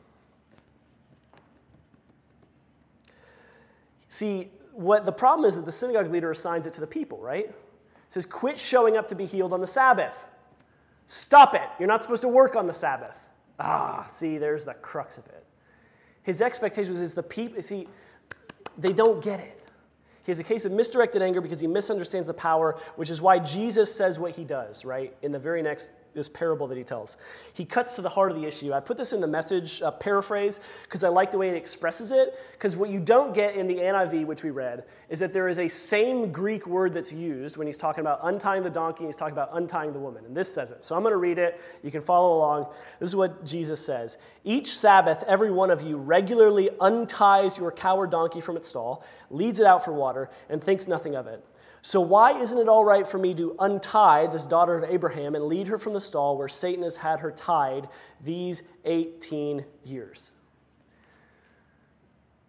See, 4.07 4.51
what 4.73 5.05
the 5.05 5.11
problem 5.11 5.45
is 5.47 5.55
that 5.55 5.65
the 5.65 5.71
synagogue 5.71 6.11
leader 6.11 6.31
assigns 6.31 6.65
it 6.65 6.73
to 6.73 6.81
the 6.81 6.87
people, 6.87 7.19
right? 7.19 7.45
It 7.45 7.55
says, 8.07 8.25
quit 8.25 8.57
showing 8.57 8.97
up 8.97 9.07
to 9.09 9.15
be 9.15 9.25
healed 9.25 9.53
on 9.53 9.61
the 9.61 9.67
Sabbath. 9.67 10.29
Stop 11.07 11.55
it. 11.55 11.61
You're 11.79 11.87
not 11.87 12.01
supposed 12.01 12.23
to 12.23 12.27
work 12.27 12.55
on 12.55 12.67
the 12.67 12.73
Sabbath. 12.73 13.29
Ah, 13.59 14.05
see, 14.07 14.37
there's 14.37 14.65
the 14.65 14.73
crux 14.73 15.17
of 15.17 15.25
it. 15.27 15.45
His 16.23 16.41
expectations 16.41 16.99
is 16.99 17.13
the 17.13 17.23
people, 17.23 17.61
see, 17.61 17.87
they 18.77 18.93
don't 18.93 19.23
get 19.23 19.39
it. 19.39 19.59
He 20.25 20.31
has 20.31 20.39
a 20.39 20.43
case 20.43 20.63
of 20.63 20.71
misdirected 20.71 21.21
anger 21.21 21.41
because 21.41 21.59
he 21.59 21.67
misunderstands 21.67 22.27
the 22.27 22.33
power, 22.33 22.79
which 22.95 23.09
is 23.09 23.21
why 23.21 23.39
Jesus 23.39 23.93
says 23.93 24.19
what 24.19 24.31
he 24.31 24.45
does, 24.45 24.85
right? 24.85 25.13
In 25.21 25.33
the 25.33 25.39
very 25.39 25.61
next 25.61 25.91
this 26.13 26.29
parable 26.29 26.67
that 26.67 26.77
he 26.77 26.83
tells. 26.83 27.17
He 27.53 27.65
cuts 27.65 27.95
to 27.95 28.01
the 28.01 28.09
heart 28.09 28.31
of 28.31 28.37
the 28.37 28.45
issue. 28.45 28.73
I 28.73 28.79
put 28.79 28.97
this 28.97 29.13
in 29.13 29.21
the 29.21 29.27
message 29.27 29.81
uh, 29.81 29.91
paraphrase 29.91 30.59
because 30.83 31.03
I 31.03 31.09
like 31.09 31.31
the 31.31 31.37
way 31.37 31.49
it 31.49 31.55
expresses 31.55 32.11
it. 32.11 32.39
Because 32.53 32.75
what 32.75 32.89
you 32.89 32.99
don't 32.99 33.33
get 33.33 33.55
in 33.55 33.67
the 33.67 33.75
NIV, 33.75 34.25
which 34.25 34.43
we 34.43 34.49
read, 34.49 34.83
is 35.09 35.19
that 35.19 35.33
there 35.33 35.47
is 35.47 35.59
a 35.59 35.67
same 35.67 36.31
Greek 36.31 36.67
word 36.67 36.93
that's 36.93 37.11
used 37.11 37.57
when 37.57 37.67
he's 37.67 37.77
talking 37.77 38.01
about 38.01 38.19
untying 38.23 38.63
the 38.63 38.69
donkey, 38.69 39.05
he's 39.05 39.15
talking 39.15 39.33
about 39.33 39.49
untying 39.53 39.93
the 39.93 39.99
woman. 39.99 40.25
And 40.25 40.35
this 40.35 40.53
says 40.53 40.71
it. 40.71 40.85
So 40.85 40.95
I'm 40.95 41.01
going 41.01 41.13
to 41.13 41.17
read 41.17 41.37
it. 41.37 41.59
You 41.83 41.91
can 41.91 42.01
follow 42.01 42.37
along. 42.37 42.67
This 42.99 43.09
is 43.09 43.15
what 43.15 43.45
Jesus 43.45 43.83
says 43.83 44.17
Each 44.43 44.71
Sabbath, 44.73 45.23
every 45.27 45.51
one 45.51 45.71
of 45.71 45.81
you 45.81 45.97
regularly 45.97 46.69
unties 46.79 47.57
your 47.57 47.71
coward 47.71 48.11
donkey 48.11 48.41
from 48.41 48.57
its 48.57 48.67
stall, 48.67 49.03
leads 49.29 49.59
it 49.59 49.65
out 49.65 49.83
for 49.83 49.93
water, 49.93 50.29
and 50.49 50.63
thinks 50.63 50.87
nothing 50.87 51.15
of 51.15 51.27
it. 51.27 51.43
So, 51.85 51.99
why 51.99 52.39
isn't 52.39 52.57
it 52.57 52.69
all 52.69 52.85
right 52.85 53.05
for 53.05 53.17
me 53.17 53.33
to 53.33 53.57
untie 53.59 54.27
this 54.27 54.45
daughter 54.45 54.77
of 54.77 54.89
Abraham 54.89 55.35
and 55.35 55.43
lead 55.43 55.67
her 55.67 55.77
from 55.77 55.91
the 55.91 55.99
stall 55.99 56.37
where 56.37 56.47
Satan 56.47 56.81
has 56.83 56.95
had 56.95 57.19
her 57.19 57.29
tied 57.29 57.89
these 58.23 58.63
18 58.85 59.65
years? 59.83 60.31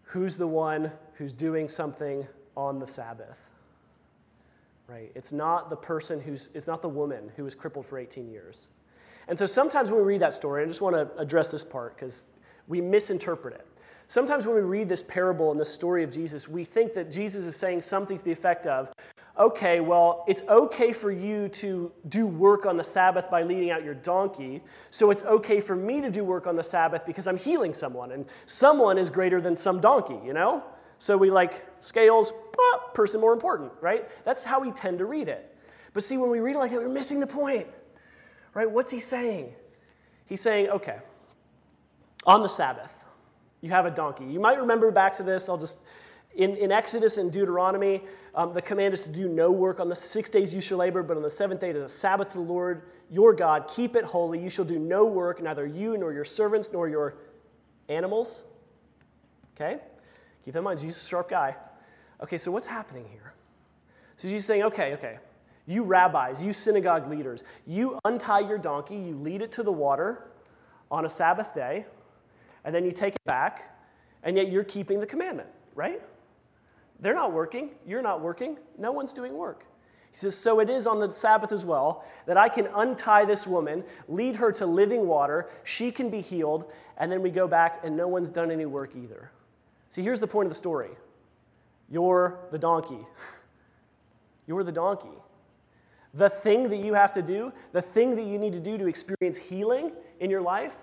Who's 0.05 0.37
the 0.37 0.47
one 0.47 0.93
who's 1.15 1.33
doing 1.33 1.69
something 1.69 2.29
on 2.57 2.79
the 2.79 2.87
Sabbath? 2.87 3.51
Right? 4.87 5.11
It's 5.17 5.33
not 5.33 5.69
the 5.69 5.77
person 5.77 6.21
who's, 6.21 6.51
it's 6.55 6.69
not 6.69 6.81
the 6.81 6.89
woman 6.89 7.33
who 7.35 7.43
was 7.43 7.57
crippled 7.57 7.87
for 7.87 7.99
18 7.99 8.29
years. 8.29 8.69
And 9.27 9.37
so 9.37 9.47
sometimes 9.47 9.91
when 9.91 9.99
we 9.99 10.07
read 10.07 10.21
that 10.21 10.35
story, 10.35 10.63
I 10.63 10.67
just 10.67 10.81
want 10.81 10.95
to 10.95 11.11
address 11.21 11.51
this 11.51 11.65
part 11.65 11.97
because 11.97 12.29
we 12.69 12.81
misinterpret 12.81 13.55
it. 13.55 13.67
Sometimes 14.07 14.47
when 14.47 14.55
we 14.55 14.63
read 14.63 14.89
this 14.89 15.03
parable 15.03 15.51
and 15.51 15.59
the 15.59 15.65
story 15.65 16.05
of 16.05 16.13
Jesus, 16.13 16.47
we 16.49 16.65
think 16.65 16.93
that 16.95 17.11
Jesus 17.11 17.47
is 17.47 17.57
saying 17.57 17.83
something 17.83 18.19
to 18.19 18.25
the 18.25 18.33
effect 18.33 18.67
of, 18.67 18.93
okay, 19.39 19.81
well, 19.81 20.25
it's 20.29 20.43
okay 20.49 20.93
for 20.93 21.11
you 21.11 21.49
to 21.49 21.91
do 22.09 22.27
work 22.27 22.67
on 22.67 22.77
the 22.77 22.85
Sabbath 22.85 23.31
by 23.31 23.43
leading 23.43 23.71
out 23.71 23.85
your 23.85 23.95
donkey, 23.95 24.63
so 24.91 25.11
it's 25.11 25.25
okay 25.25 25.61
for 25.61 25.75
me 25.75 26.01
to 26.01 26.11
do 26.11 26.25
work 26.25 26.47
on 26.47 26.57
the 26.57 26.63
Sabbath 26.63 27.05
because 27.05 27.27
I'm 27.27 27.37
healing 27.37 27.75
someone, 27.75 28.13
and 28.13 28.27
someone 28.47 28.97
is 28.97 29.11
greater 29.11 29.41
than 29.41 29.57
some 29.57 29.81
donkey, 29.81 30.19
you 30.25 30.33
know? 30.33 30.63
So 30.99 31.17
we 31.17 31.31
like 31.31 31.65
scales, 31.81 32.33
ah, 32.59 32.79
person 32.95 33.21
more 33.21 33.33
important, 33.33 33.73
right? 33.81 34.09
That's 34.25 34.45
how 34.45 34.61
we 34.61 34.71
tend 34.71 34.99
to 34.99 35.05
read 35.05 35.29
it. 35.29 35.57
But 35.93 36.05
see, 36.05 36.17
when 36.17 36.31
we 36.31 36.39
read 36.41 36.57
it 36.57 36.59
like 36.59 36.71
that, 36.71 36.79
we're 36.79 36.89
missing 36.89 37.21
the 37.21 37.27
point, 37.27 37.67
right? 38.55 38.71
What's 38.71 38.93
he 38.93 39.01
saying? 39.01 39.53
He's 40.27 40.41
saying, 40.41 40.69
okay, 40.69 40.99
on 42.25 42.43
the 42.43 42.49
Sabbath, 42.49 43.05
you 43.61 43.71
have 43.71 43.87
a 43.87 43.91
donkey. 43.91 44.25
You 44.25 44.41
might 44.41 44.59
remember 44.59 44.91
back 44.91 45.15
to 45.15 45.23
this, 45.23 45.49
I'll 45.49 45.59
just 45.59 45.81
in, 46.37 46.57
in 46.57 46.73
Exodus 46.73 47.17
and 47.17 47.31
Deuteronomy, 47.31 48.03
um, 48.35 48.53
the 48.53 48.63
command 48.63 48.95
is 48.95 49.03
to 49.03 49.09
do 49.09 49.29
no 49.29 49.53
work. 49.53 49.79
On 49.79 49.89
the 49.89 49.95
six 49.95 50.31
days 50.31 50.55
you 50.55 50.61
shall 50.61 50.79
labor, 50.79 51.03
but 51.03 51.17
on 51.17 51.23
the 51.23 51.31
seventh 51.31 51.61
day 51.61 51.71
is 51.71 51.77
a 51.77 51.89
Sabbath 51.89 52.31
to 52.31 52.39
the 52.39 52.45
Lord 52.45 52.83
your 53.11 53.33
God. 53.33 53.69
Keep 53.69 53.95
it 53.97 54.05
holy. 54.05 54.43
You 54.43 54.51
shall 54.51 54.65
do 54.65 54.79
no 54.79 55.07
work, 55.07 55.43
neither 55.43 55.67
you 55.67 55.97
nor 55.97 56.13
your 56.13 56.25
servants 56.25 56.71
nor 56.73 56.89
your 56.89 57.17
animals. 57.89 58.43
Okay? 59.55 59.79
Keep 60.45 60.55
that 60.55 60.59
in 60.59 60.65
mind. 60.65 60.81
Jesus 60.81 60.99
is 60.99 61.07
a 61.07 61.09
sharp 61.09 61.31
guy. 61.31 61.57
Okay, 62.23 62.39
so 62.39 62.51
what's 62.51 62.67
happening 62.67 63.07
here? 63.11 63.35
So 64.17 64.29
he's 64.29 64.45
saying, 64.45 64.63
okay, 64.65 64.95
okay, 64.95 65.19
you 65.67 65.83
rabbis, 65.83 66.45
you 66.45 66.53
synagogue 66.53 67.11
leaders, 67.11 67.43
you 67.67 67.99
untie 68.05 68.41
your 68.41 68.59
donkey, 68.59 68.97
you 68.97 69.15
lead 69.17 69.43
it 69.43 69.51
to 69.53 69.63
the 69.63 69.73
water 69.73 70.29
on 70.91 71.05
a 71.05 71.09
Sabbath 71.09 71.53
day, 71.55 71.87
and 72.65 72.75
then 72.75 72.85
you 72.85 72.93
take 72.93 73.15
it 73.15 73.25
back, 73.27 73.77
and 74.23 74.37
yet 74.37 74.51
you're 74.51 74.65
keeping 74.65 75.01
the 75.01 75.07
commandment, 75.07 75.49
right? 75.75 76.01
They're 77.01 77.15
not 77.15 77.33
working. 77.33 77.71
You're 77.87 78.03
not 78.03 78.21
working. 78.21 78.59
No 78.79 78.93
one's 78.93 79.13
doing 79.13 79.35
work. 79.35 79.65
He 80.11 80.19
says, 80.19 80.37
So 80.37 80.61
it 80.61 80.71
is 80.71 80.87
on 80.87 81.01
the 81.01 81.11
Sabbath 81.11 81.53
as 81.53 81.65
well 81.65 82.05
that 82.27 82.37
I 82.37 82.49
can 82.49 82.69
untie 82.75 83.25
this 83.25 83.47
woman, 83.47 83.85
lead 84.09 84.37
her 84.37 84.53
to 84.53 84.67
living 84.67 85.07
water, 85.07 85.49
she 85.65 85.91
can 85.91 86.09
be 86.09 86.21
healed, 86.21 86.71
and 86.97 87.11
then 87.11 87.21
we 87.21 87.31
go 87.31 87.49
back 87.49 87.81
and 87.83 87.97
no 87.97 88.07
one's 88.07 88.31
done 88.31 88.51
any 88.51 88.67
work 88.67 88.95
either. 88.97 89.31
See, 89.91 90.03
here's 90.03 90.21
the 90.21 90.27
point 90.27 90.47
of 90.47 90.51
the 90.51 90.59
story 90.59 90.91
you're 91.91 92.39
the 92.51 92.59
donkey. 92.59 92.99
You're 94.47 94.63
the 94.63 94.73
donkey. 94.73 95.09
The 96.13 96.29
thing 96.29 96.69
that 96.69 96.77
you 96.77 96.93
have 96.93 97.15
to 97.15 97.23
do, 97.23 97.51
the 97.73 97.81
thing 97.81 98.15
that 98.17 98.27
you 98.27 98.39
need 98.39 98.53
to 98.53 98.61
do 98.61 98.77
to 98.77 98.87
experience 98.87 99.39
healing 99.39 99.93
in 100.21 100.31
your 100.31 100.43
life, 100.43 100.77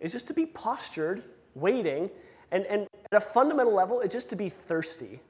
is 0.00 0.12
just 0.12 0.26
to 0.26 0.34
be 0.34 0.44
postured, 0.44 1.22
waiting, 1.54 2.10
and, 2.50 2.66
and 2.66 2.88
at 3.12 3.16
a 3.16 3.20
fundamental 3.20 3.72
level, 3.72 4.00
it's 4.00 4.12
just 4.12 4.28
to 4.30 4.36
be 4.36 4.48
thirsty. 4.48 5.20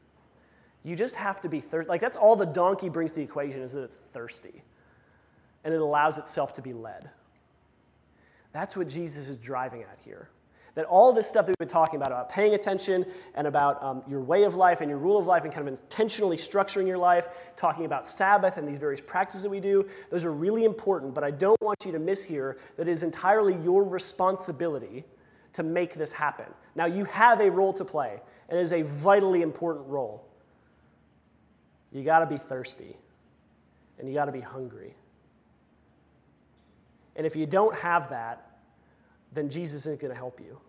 You 0.86 0.94
just 0.94 1.16
have 1.16 1.40
to 1.40 1.48
be 1.48 1.58
thirsty. 1.58 1.88
Like, 1.88 2.00
that's 2.00 2.16
all 2.16 2.36
the 2.36 2.46
donkey 2.46 2.88
brings 2.88 3.10
to 3.10 3.16
the 3.16 3.24
equation 3.24 3.60
is 3.60 3.72
that 3.72 3.82
it's 3.82 3.98
thirsty 4.12 4.62
and 5.64 5.74
it 5.74 5.80
allows 5.80 6.16
itself 6.16 6.54
to 6.54 6.62
be 6.62 6.72
led. 6.72 7.10
That's 8.52 8.76
what 8.76 8.86
Jesus 8.86 9.26
is 9.26 9.36
driving 9.36 9.82
at 9.82 9.98
here. 10.04 10.30
That 10.76 10.84
all 10.84 11.12
this 11.12 11.26
stuff 11.26 11.46
that 11.46 11.50
we've 11.50 11.58
been 11.58 11.66
talking 11.66 11.96
about, 11.96 12.12
about 12.12 12.28
paying 12.28 12.54
attention 12.54 13.04
and 13.34 13.48
about 13.48 13.82
um, 13.82 14.04
your 14.06 14.20
way 14.20 14.44
of 14.44 14.54
life 14.54 14.80
and 14.80 14.88
your 14.88 15.00
rule 15.00 15.18
of 15.18 15.26
life 15.26 15.42
and 15.42 15.52
kind 15.52 15.66
of 15.66 15.74
intentionally 15.74 16.36
structuring 16.36 16.86
your 16.86 16.98
life, 16.98 17.30
talking 17.56 17.84
about 17.84 18.06
Sabbath 18.06 18.56
and 18.56 18.68
these 18.68 18.78
various 18.78 19.00
practices 19.00 19.42
that 19.42 19.50
we 19.50 19.58
do, 19.58 19.88
those 20.10 20.24
are 20.24 20.32
really 20.32 20.64
important. 20.64 21.14
But 21.14 21.24
I 21.24 21.32
don't 21.32 21.60
want 21.60 21.84
you 21.84 21.90
to 21.92 21.98
miss 21.98 22.22
here 22.22 22.58
that 22.76 22.86
it 22.86 22.92
is 22.92 23.02
entirely 23.02 23.56
your 23.64 23.82
responsibility 23.82 25.02
to 25.54 25.64
make 25.64 25.94
this 25.94 26.12
happen. 26.12 26.46
Now, 26.76 26.86
you 26.86 27.06
have 27.06 27.40
a 27.40 27.50
role 27.50 27.72
to 27.72 27.84
play, 27.84 28.20
and 28.48 28.56
it 28.56 28.62
is 28.62 28.72
a 28.72 28.82
vitally 28.82 29.42
important 29.42 29.88
role 29.88 30.25
you 31.92 32.02
got 32.02 32.20
to 32.20 32.26
be 32.26 32.38
thirsty 32.38 32.96
and 33.98 34.08
you 34.08 34.14
got 34.14 34.26
to 34.26 34.32
be 34.32 34.40
hungry. 34.40 34.94
And 37.14 37.26
if 37.26 37.34
you 37.34 37.46
don't 37.46 37.74
have 37.76 38.10
that, 38.10 38.58
then 39.32 39.48
Jesus 39.48 39.82
isn't 39.82 40.00
going 40.00 40.12
to 40.12 40.18
help 40.18 40.40
you. 40.40 40.60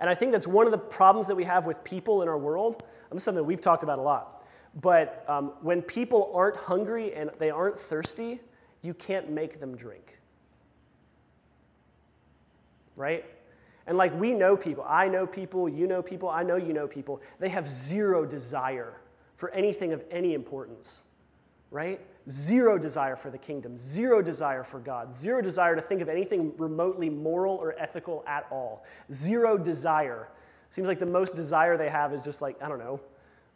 And 0.00 0.10
I 0.10 0.14
think 0.14 0.32
that's 0.32 0.48
one 0.48 0.66
of 0.66 0.72
the 0.72 0.78
problems 0.78 1.28
that 1.28 1.36
we 1.36 1.44
have 1.44 1.64
with 1.64 1.84
people 1.84 2.22
in 2.22 2.28
our 2.28 2.38
world. 2.38 2.82
Is 3.14 3.22
something 3.22 3.44
we've 3.44 3.60
talked 3.60 3.82
about 3.82 3.98
a 3.98 4.02
lot. 4.02 4.42
But 4.80 5.24
um, 5.28 5.52
when 5.60 5.82
people 5.82 6.32
aren't 6.34 6.56
hungry 6.56 7.14
and 7.14 7.30
they 7.38 7.50
aren't 7.50 7.78
thirsty, 7.78 8.40
you 8.80 8.94
can't 8.94 9.30
make 9.30 9.60
them 9.60 9.76
drink. 9.76 10.18
Right? 12.96 13.24
And 13.86 13.98
like 13.98 14.18
we 14.18 14.32
know 14.32 14.56
people, 14.56 14.84
I 14.88 15.08
know 15.08 15.26
people, 15.26 15.68
you 15.68 15.86
know 15.86 16.02
people, 16.02 16.28
I 16.28 16.42
know 16.42 16.56
you 16.56 16.72
know 16.72 16.86
people, 16.86 17.20
they 17.38 17.50
have 17.50 17.68
zero 17.68 18.24
desire 18.24 18.94
for 19.36 19.50
anything 19.50 19.92
of 19.92 20.04
any 20.10 20.34
importance, 20.34 21.02
right? 21.70 22.00
Zero 22.28 22.78
desire 22.78 23.16
for 23.16 23.30
the 23.30 23.38
kingdom, 23.38 23.76
zero 23.76 24.22
desire 24.22 24.62
for 24.62 24.78
God, 24.78 25.12
zero 25.12 25.42
desire 25.42 25.74
to 25.74 25.82
think 25.82 26.00
of 26.00 26.08
anything 26.08 26.52
remotely 26.56 27.10
moral 27.10 27.56
or 27.56 27.74
ethical 27.78 28.24
at 28.26 28.46
all. 28.50 28.84
Zero 29.12 29.58
desire. 29.58 30.28
Seems 30.70 30.88
like 30.88 30.98
the 30.98 31.06
most 31.06 31.34
desire 31.34 31.76
they 31.76 31.88
have 31.90 32.12
is 32.12 32.24
just 32.24 32.40
like, 32.40 32.62
I 32.62 32.68
don't 32.68 32.78
know, 32.78 33.00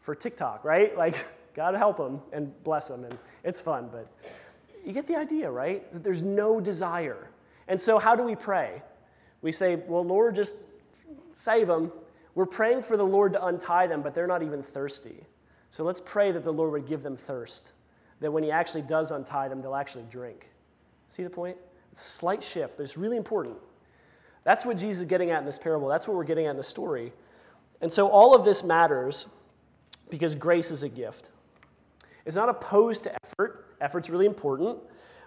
for 0.01 0.15
TikTok, 0.15 0.65
right? 0.65 0.97
Like, 0.99 1.25
God 1.55 1.75
help 1.75 1.97
them 1.97 2.21
and 2.33 2.53
bless 2.65 2.89
them, 2.89 3.05
and 3.05 3.17
it's 3.43 3.63
fun, 3.63 3.89
but 3.91 4.07
you 4.85 4.93
get 4.93 5.07
the 5.07 5.17
idea, 5.17 5.51
right? 5.51 5.91
That 5.91 6.05
there's 6.05 6.23
no 6.23 6.61
desire. 6.61 7.31
And 7.67 7.81
so, 7.81 7.99
how 7.99 8.15
do 8.15 8.23
we 8.23 8.37
pray? 8.37 8.83
We 9.43 9.53
say, 9.53 9.77
Well, 9.77 10.05
Lord, 10.05 10.35
just 10.35 10.55
save 11.33 11.67
them. 11.67 11.93
We're 12.35 12.47
praying 12.47 12.83
for 12.83 12.97
the 12.97 13.07
Lord 13.07 13.33
to 13.33 13.45
untie 13.45 13.87
them, 13.87 14.03
but 14.03 14.15
they're 14.15 14.27
not 14.27 14.43
even 14.43 14.63
thirsty. 14.63 15.25
So 15.77 15.85
let's 15.85 16.01
pray 16.01 16.33
that 16.33 16.43
the 16.43 16.55
Lord 16.55 16.73
would 16.73 16.87
give 16.87 17.03
them 17.03 17.19
thirst, 17.19 17.75
that 18.21 18.33
when 18.33 18.43
He 18.43 18.51
actually 18.51 18.81
does 18.81 19.11
untie 19.11 19.49
them, 19.49 19.61
they'll 19.61 19.75
actually 19.75 20.07
drink. 20.11 20.49
See 21.11 21.23
the 21.23 21.29
point? 21.29 21.59
It's 21.93 22.01
a 22.01 22.11
slight 22.11 22.43
shift, 22.43 22.79
but 22.79 22.85
it's 22.85 22.97
really 22.97 23.19
important. 23.19 23.59
That's 24.43 24.65
what 24.65 24.79
Jesus 24.79 25.01
is 25.01 25.05
getting 25.05 25.33
at 25.33 25.41
in 25.41 25.45
this 25.45 25.59
parable. 25.59 25.87
That's 25.87 26.09
what 26.09 26.17
we're 26.17 26.25
getting 26.25 26.47
at 26.47 26.53
in 26.53 26.57
the 26.57 26.63
story. 26.63 27.13
And 27.83 27.93
so 27.93 28.09
all 28.09 28.35
of 28.35 28.43
this 28.43 28.65
matters 28.65 29.29
because 30.09 30.35
grace 30.35 30.71
is 30.71 30.83
a 30.83 30.89
gift. 30.89 31.29
It's 32.25 32.37
not 32.37 32.49
opposed 32.49 33.03
to 33.03 33.15
effort, 33.23 33.67
effort's 33.79 34.09
really 34.09 34.25
important, 34.25 34.79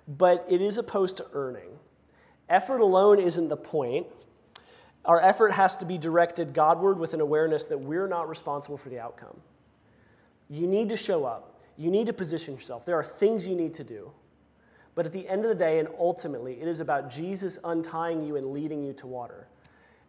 but 0.08 0.48
it 0.50 0.64
is 0.64 0.80
opposed 0.80 1.18
to 1.18 1.28
earning. 1.34 1.78
Effort 2.50 2.82
alone 2.82 3.20
isn't 3.20 3.50
the 3.50 3.56
point. 3.56 4.08
Our 5.06 5.22
effort 5.22 5.52
has 5.52 5.78
to 5.78 5.86
be 5.86 6.00
directed 6.00 6.56
Godward 6.56 6.98
with 6.98 7.14
an 7.14 7.22
awareness 7.22 7.66
that 7.66 7.78
we're 7.78 8.08
not 8.08 8.28
responsible 8.28 8.78
for 8.78 8.90
the 8.90 9.00
outcome. 9.00 9.42
You 10.50 10.68
need 10.68 10.90
to 10.90 10.96
show 10.96 11.26
up. 11.26 11.60
You 11.78 11.92
need 11.92 12.08
to 12.08 12.14
position 12.14 12.56
yourself. 12.56 12.86
There 12.86 12.98
are 12.98 13.04
things 13.04 13.48
you 13.48 13.56
need 13.56 13.74
to 13.76 13.84
do. 13.84 14.12
But 14.96 15.06
at 15.06 15.14
the 15.14 15.28
end 15.30 15.44
of 15.44 15.50
the 15.50 15.56
day, 15.56 15.80
and 15.80 15.88
ultimately, 15.98 16.60
it 16.60 16.68
is 16.68 16.80
about 16.80 17.10
Jesus 17.10 17.58
untying 17.64 18.24
you 18.24 18.36
and 18.36 18.48
leading 18.48 18.84
you 18.84 18.92
to 18.94 19.08
water. 19.08 19.48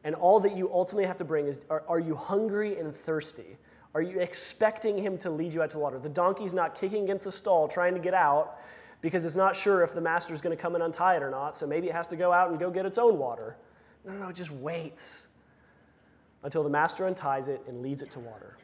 And 0.03 0.14
all 0.14 0.40
that 0.40 0.57
you 0.57 0.72
ultimately 0.72 1.07
have 1.07 1.18
to 1.18 1.24
bring 1.24 1.46
is 1.46 1.64
are, 1.70 1.85
are 1.87 2.00
you 2.00 2.16
hungry 2.16 2.79
and 2.79 2.94
thirsty? 2.94 3.59
Are 3.94 4.03
you 4.03 4.20
expecting 4.20 4.96
him 4.96 5.18
to 5.18 5.31
lead 5.31 5.53
you 5.53 5.62
out 5.62 5.70
to 5.70 5.79
water? 5.79 5.98
The 5.98 6.09
donkey's 6.09 6.55
not 6.55 6.74
kicking 6.74 7.05
against 7.05 7.24
the 7.24 7.33
stall 7.33 7.68
trying 7.68 7.94
to 7.94 8.00
get 8.00 8.14
out 8.14 8.59
because 9.00 9.24
it's 9.24 9.37
not 9.37 9.57
sure 9.57 9.83
if 9.83 9.92
the 9.92 10.00
master's 10.00 10.40
going 10.40 10.57
to 10.57 10.61
come 10.61 10.74
and 10.74 10.85
untie 10.85 11.16
it 11.16 11.22
or 11.22 11.31
not, 11.31 11.57
so 11.57 11.66
maybe 11.66 11.88
it 11.88 11.94
has 11.94 12.07
to 12.09 12.16
go 12.16 12.33
out 12.33 12.50
and 12.50 12.59
go 12.59 12.70
get 12.70 12.87
its 12.87 12.98
own 12.98 13.18
water. 13.18 13.57
No, 14.05 14.12
no, 14.12 14.18
no, 14.20 14.29
it 14.29 14.37
just 14.37 14.50
waits 14.50 15.29
until 16.42 16.62
the 16.62 16.70
master 16.70 17.07
unties 17.07 17.48
it 17.48 17.62
and 17.66 17.83
leads 17.83 18.03
it 18.03 18.11
to 18.12 18.20
water. 18.20 18.57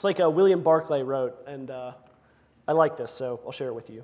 It's 0.00 0.04
like 0.04 0.18
uh, 0.18 0.30
William 0.30 0.62
Barclay 0.62 1.02
wrote, 1.02 1.36
and 1.46 1.70
uh, 1.70 1.92
I 2.66 2.72
like 2.72 2.96
this, 2.96 3.10
so 3.10 3.38
I'll 3.44 3.52
share 3.52 3.68
it 3.68 3.74
with 3.74 3.90
you. 3.90 4.02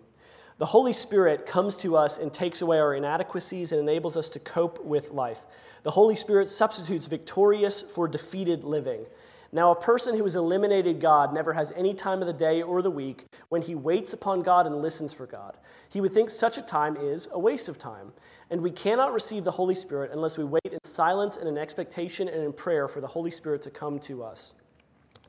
The 0.59 0.67
Holy 0.67 0.93
Spirit 0.93 1.47
comes 1.47 1.75
to 1.79 1.97
us 1.97 2.19
and 2.19 2.31
takes 2.31 2.61
away 2.61 2.79
our 2.79 2.95
inadequacies 2.95 3.73
and 3.73 3.81
enables 3.81 4.15
us 4.15 4.29
to 4.29 4.39
cope 4.39 4.85
with 4.85 5.13
life. 5.13 5.47
The 5.85 5.93
Holy 5.93 6.15
Spirit 6.15 6.49
substitutes 6.49 7.07
victorious 7.07 7.81
for 7.81 8.09
defeated 8.09 8.63
living. 8.63 9.07
Now, 9.53 9.71
a 9.71 9.81
person 9.81 10.19
who 10.19 10.25
has 10.25 10.37
eliminated 10.37 11.01
God 11.01 11.33
never 11.33 11.55
has 11.55 11.73
any 11.75 11.95
time 11.95 12.21
of 12.21 12.27
the 12.27 12.35
day 12.35 12.61
or 12.61 12.83
the 12.83 12.91
week 12.91 13.25
when 13.49 13.63
he 13.63 13.75
waits 13.75 14.13
upon 14.13 14.43
God 14.43 14.67
and 14.67 14.83
listens 14.83 15.15
for 15.15 15.27
God. 15.27 15.57
He 15.89 16.03
would 16.03 16.13
think 16.13 16.29
such 16.29 16.59
a 16.59 16.63
time 16.63 16.99
is 16.99 17.27
a 17.33 17.39
waste 17.39 17.71
of 17.71 17.79
time. 17.79 18.13
And 18.51 18.61
we 18.61 18.71
cannot 18.71 19.15
receive 19.15 19.45
the 19.45 19.53
Holy 19.53 19.75
Spirit 19.75 20.11
unless 20.13 20.37
we 20.37 20.45
wait 20.45 20.61
in 20.71 20.79
silence 20.85 21.39
and 21.39 21.49
in 21.49 21.57
expectation 21.57 22.29
and 22.29 22.43
in 22.43 22.53
prayer 22.53 22.87
for 22.87 23.01
the 23.01 23.07
Holy 23.07 23.31
Spirit 23.31 23.63
to 23.63 23.71
come 23.71 23.99
to 24.01 24.23
us. 24.23 24.53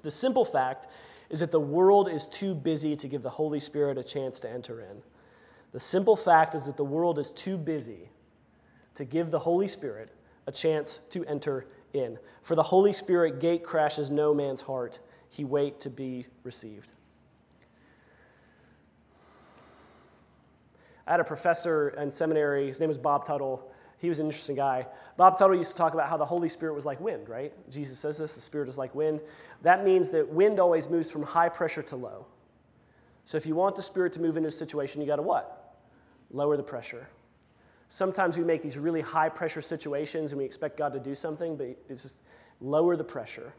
The 0.08 0.12
simple 0.12 0.46
fact 0.46 0.88
is 1.30 1.42
that 1.42 1.52
the 1.52 1.60
world 1.60 2.08
is 2.08 2.30
too 2.30 2.56
busy 2.56 2.96
to 2.96 3.10
give 3.10 3.24
the 3.24 3.30
Holy 3.30 3.60
Spirit 3.60 3.98
a 3.98 4.04
chance 4.06 4.40
to 4.40 4.50
enter 4.50 4.80
in. 4.80 5.02
The 5.74 5.82
simple 5.82 6.16
fact 6.16 6.56
is 6.56 6.66
that 6.68 6.78
the 6.78 6.86
world 6.86 7.20
is 7.20 7.30
too 7.30 7.58
busy 7.58 8.08
to 8.94 9.04
give 9.04 9.32
the 9.32 9.40
Holy 9.40 9.68
Spirit 9.68 10.16
a 10.46 10.52
chance 10.54 11.02
to 11.10 11.26
enter 11.26 11.66
in. 11.92 12.20
For 12.42 12.56
the 12.56 12.64
Holy 12.64 12.94
Spirit 12.94 13.42
gate 13.42 13.66
crashes 13.66 14.10
no 14.10 14.34
man's 14.34 14.62
heart, 14.62 15.00
he 15.28 15.44
wait 15.44 15.82
to 15.82 15.90
be 15.90 16.28
received. 16.46 16.94
I 21.06 21.12
had 21.12 21.20
a 21.20 21.26
professor 21.26 21.90
in 21.90 22.10
seminary, 22.12 22.68
his 22.68 22.80
name 22.80 22.88
was 22.88 22.98
Bob 22.98 23.26
Tuttle. 23.26 23.70
He 24.00 24.10
was 24.10 24.20
an 24.20 24.28
interesting 24.28 24.56
guy. 24.56 24.86
Bob 25.16 25.40
Tuttle 25.40 25.56
used 25.56 25.72
to 25.72 25.78
talk 25.78 25.94
about 25.94 26.10
how 26.10 26.18
the 26.18 26.26
Holy 26.26 26.50
Spirit 26.50 26.76
was 26.76 26.86
like 26.86 27.00
wind, 27.00 27.28
right? 27.28 27.52
Jesus 27.70 27.98
says 27.98 28.18
this 28.18 28.36
the 28.36 28.42
Spirit 28.42 28.70
is 28.70 28.78
like 28.78 28.94
wind. 28.94 29.24
That 29.64 29.84
means 29.84 30.12
that 30.12 30.30
wind 30.30 30.60
always 30.60 30.90
moves 30.90 31.12
from 31.12 31.24
high 31.24 31.50
pressure 31.50 31.82
to 31.84 31.96
low. 31.96 32.28
So 33.26 33.38
if 33.38 33.46
you 33.46 33.56
want 33.56 33.76
the 33.76 33.82
Spirit 33.82 34.14
to 34.14 34.22
move 34.22 34.38
into 34.38 34.50
a 34.50 34.52
situation, 34.52 35.02
you 35.02 35.08
got 35.08 35.16
to 35.16 35.24
what? 35.24 35.76
Lower 36.32 36.56
the 36.58 36.64
pressure. 36.64 37.08
Sometimes 37.88 38.38
we 38.38 38.44
make 38.44 38.62
these 38.62 38.78
really 38.78 39.02
high 39.02 39.30
pressure 39.30 39.62
situations 39.62 40.32
and 40.32 40.40
we 40.40 40.46
expect 40.46 40.78
God 40.78 40.94
to 40.94 41.00
do 41.00 41.16
something, 41.16 41.56
but 41.56 41.68
it's 41.90 42.04
just 42.04 42.22
lower 42.62 42.96
the 42.96 43.04
pressure. 43.04 43.54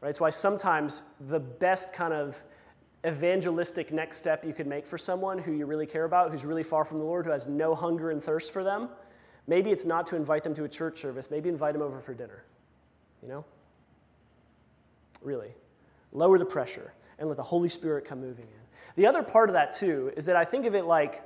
Right? 0.00 0.10
It's 0.10 0.20
why 0.20 0.30
sometimes 0.30 1.02
the 1.28 1.40
best 1.40 1.94
kind 1.94 2.12
of 2.12 2.42
evangelistic 3.06 3.92
next 3.92 4.18
step 4.18 4.44
you 4.44 4.52
could 4.52 4.66
make 4.66 4.86
for 4.86 4.98
someone 4.98 5.38
who 5.38 5.52
you 5.52 5.66
really 5.66 5.86
care 5.86 6.04
about, 6.04 6.30
who's 6.30 6.44
really 6.44 6.62
far 6.62 6.84
from 6.84 6.98
the 6.98 7.04
Lord, 7.04 7.24
who 7.24 7.32
has 7.32 7.46
no 7.46 7.74
hunger 7.74 8.10
and 8.10 8.22
thirst 8.22 8.52
for 8.52 8.62
them, 8.62 8.88
maybe 9.46 9.70
it's 9.70 9.84
not 9.84 10.06
to 10.08 10.16
invite 10.16 10.44
them 10.44 10.54
to 10.54 10.64
a 10.64 10.68
church 10.68 10.98
service, 10.98 11.30
maybe 11.30 11.48
invite 11.48 11.72
them 11.72 11.82
over 11.82 12.00
for 12.00 12.14
dinner. 12.14 12.44
You 13.22 13.28
know? 13.28 13.44
Really. 15.22 15.54
Lower 16.12 16.38
the 16.38 16.44
pressure 16.44 16.92
and 17.18 17.28
let 17.28 17.36
the 17.36 17.42
Holy 17.42 17.68
Spirit 17.68 18.04
come 18.04 18.20
moving 18.20 18.46
in. 18.46 18.62
The 18.96 19.06
other 19.06 19.22
part 19.22 19.48
of 19.48 19.54
that, 19.54 19.72
too, 19.72 20.12
is 20.16 20.26
that 20.26 20.36
I 20.36 20.44
think 20.44 20.66
of 20.66 20.74
it 20.74 20.84
like 20.84 21.22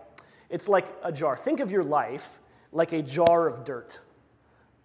it's 0.48 0.68
like 0.68 0.86
a 1.02 1.10
jar. 1.10 1.36
Think 1.36 1.60
of 1.60 1.72
your 1.72 1.82
life 1.82 2.40
like 2.72 2.92
a 2.92 3.02
jar 3.02 3.46
of 3.46 3.64
dirt. 3.64 4.00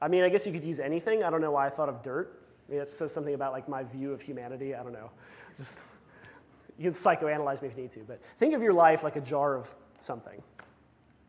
I 0.02 0.08
mean, 0.08 0.24
I 0.24 0.30
guess 0.30 0.48
you 0.48 0.54
could 0.54 0.64
use 0.64 0.80
anything. 0.80 1.24
I 1.24 1.30
don't 1.30 1.42
know 1.42 1.52
why 1.52 1.68
I 1.68 1.70
thought 1.70 1.90
of 1.90 2.02
dirt. 2.02 2.42
I 2.68 2.72
mean, 2.72 2.82
it 2.82 2.90
says 2.90 3.14
something 3.14 3.34
about 3.34 3.52
like 3.52 3.70
my 3.70 3.84
view 3.84 4.12
of 4.12 4.22
humanity. 4.22 4.74
I 4.74 4.82
don't 4.82 4.94
know. 4.94 5.12
Just 5.56 5.84
you 6.78 6.84
can 6.84 6.94
psychoanalyze 6.94 7.62
me 7.62 7.68
if 7.68 7.76
you 7.76 7.84
need 7.84 7.92
to, 7.92 8.00
but 8.00 8.24
think 8.38 8.56
of 8.56 8.64
your 8.64 8.74
life 8.74 9.04
like 9.04 9.16
a 9.16 9.22
jar 9.22 9.56
of 9.56 9.74
something, 10.00 10.42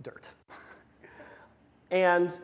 dirt. 0.00 0.30
and 1.92 2.40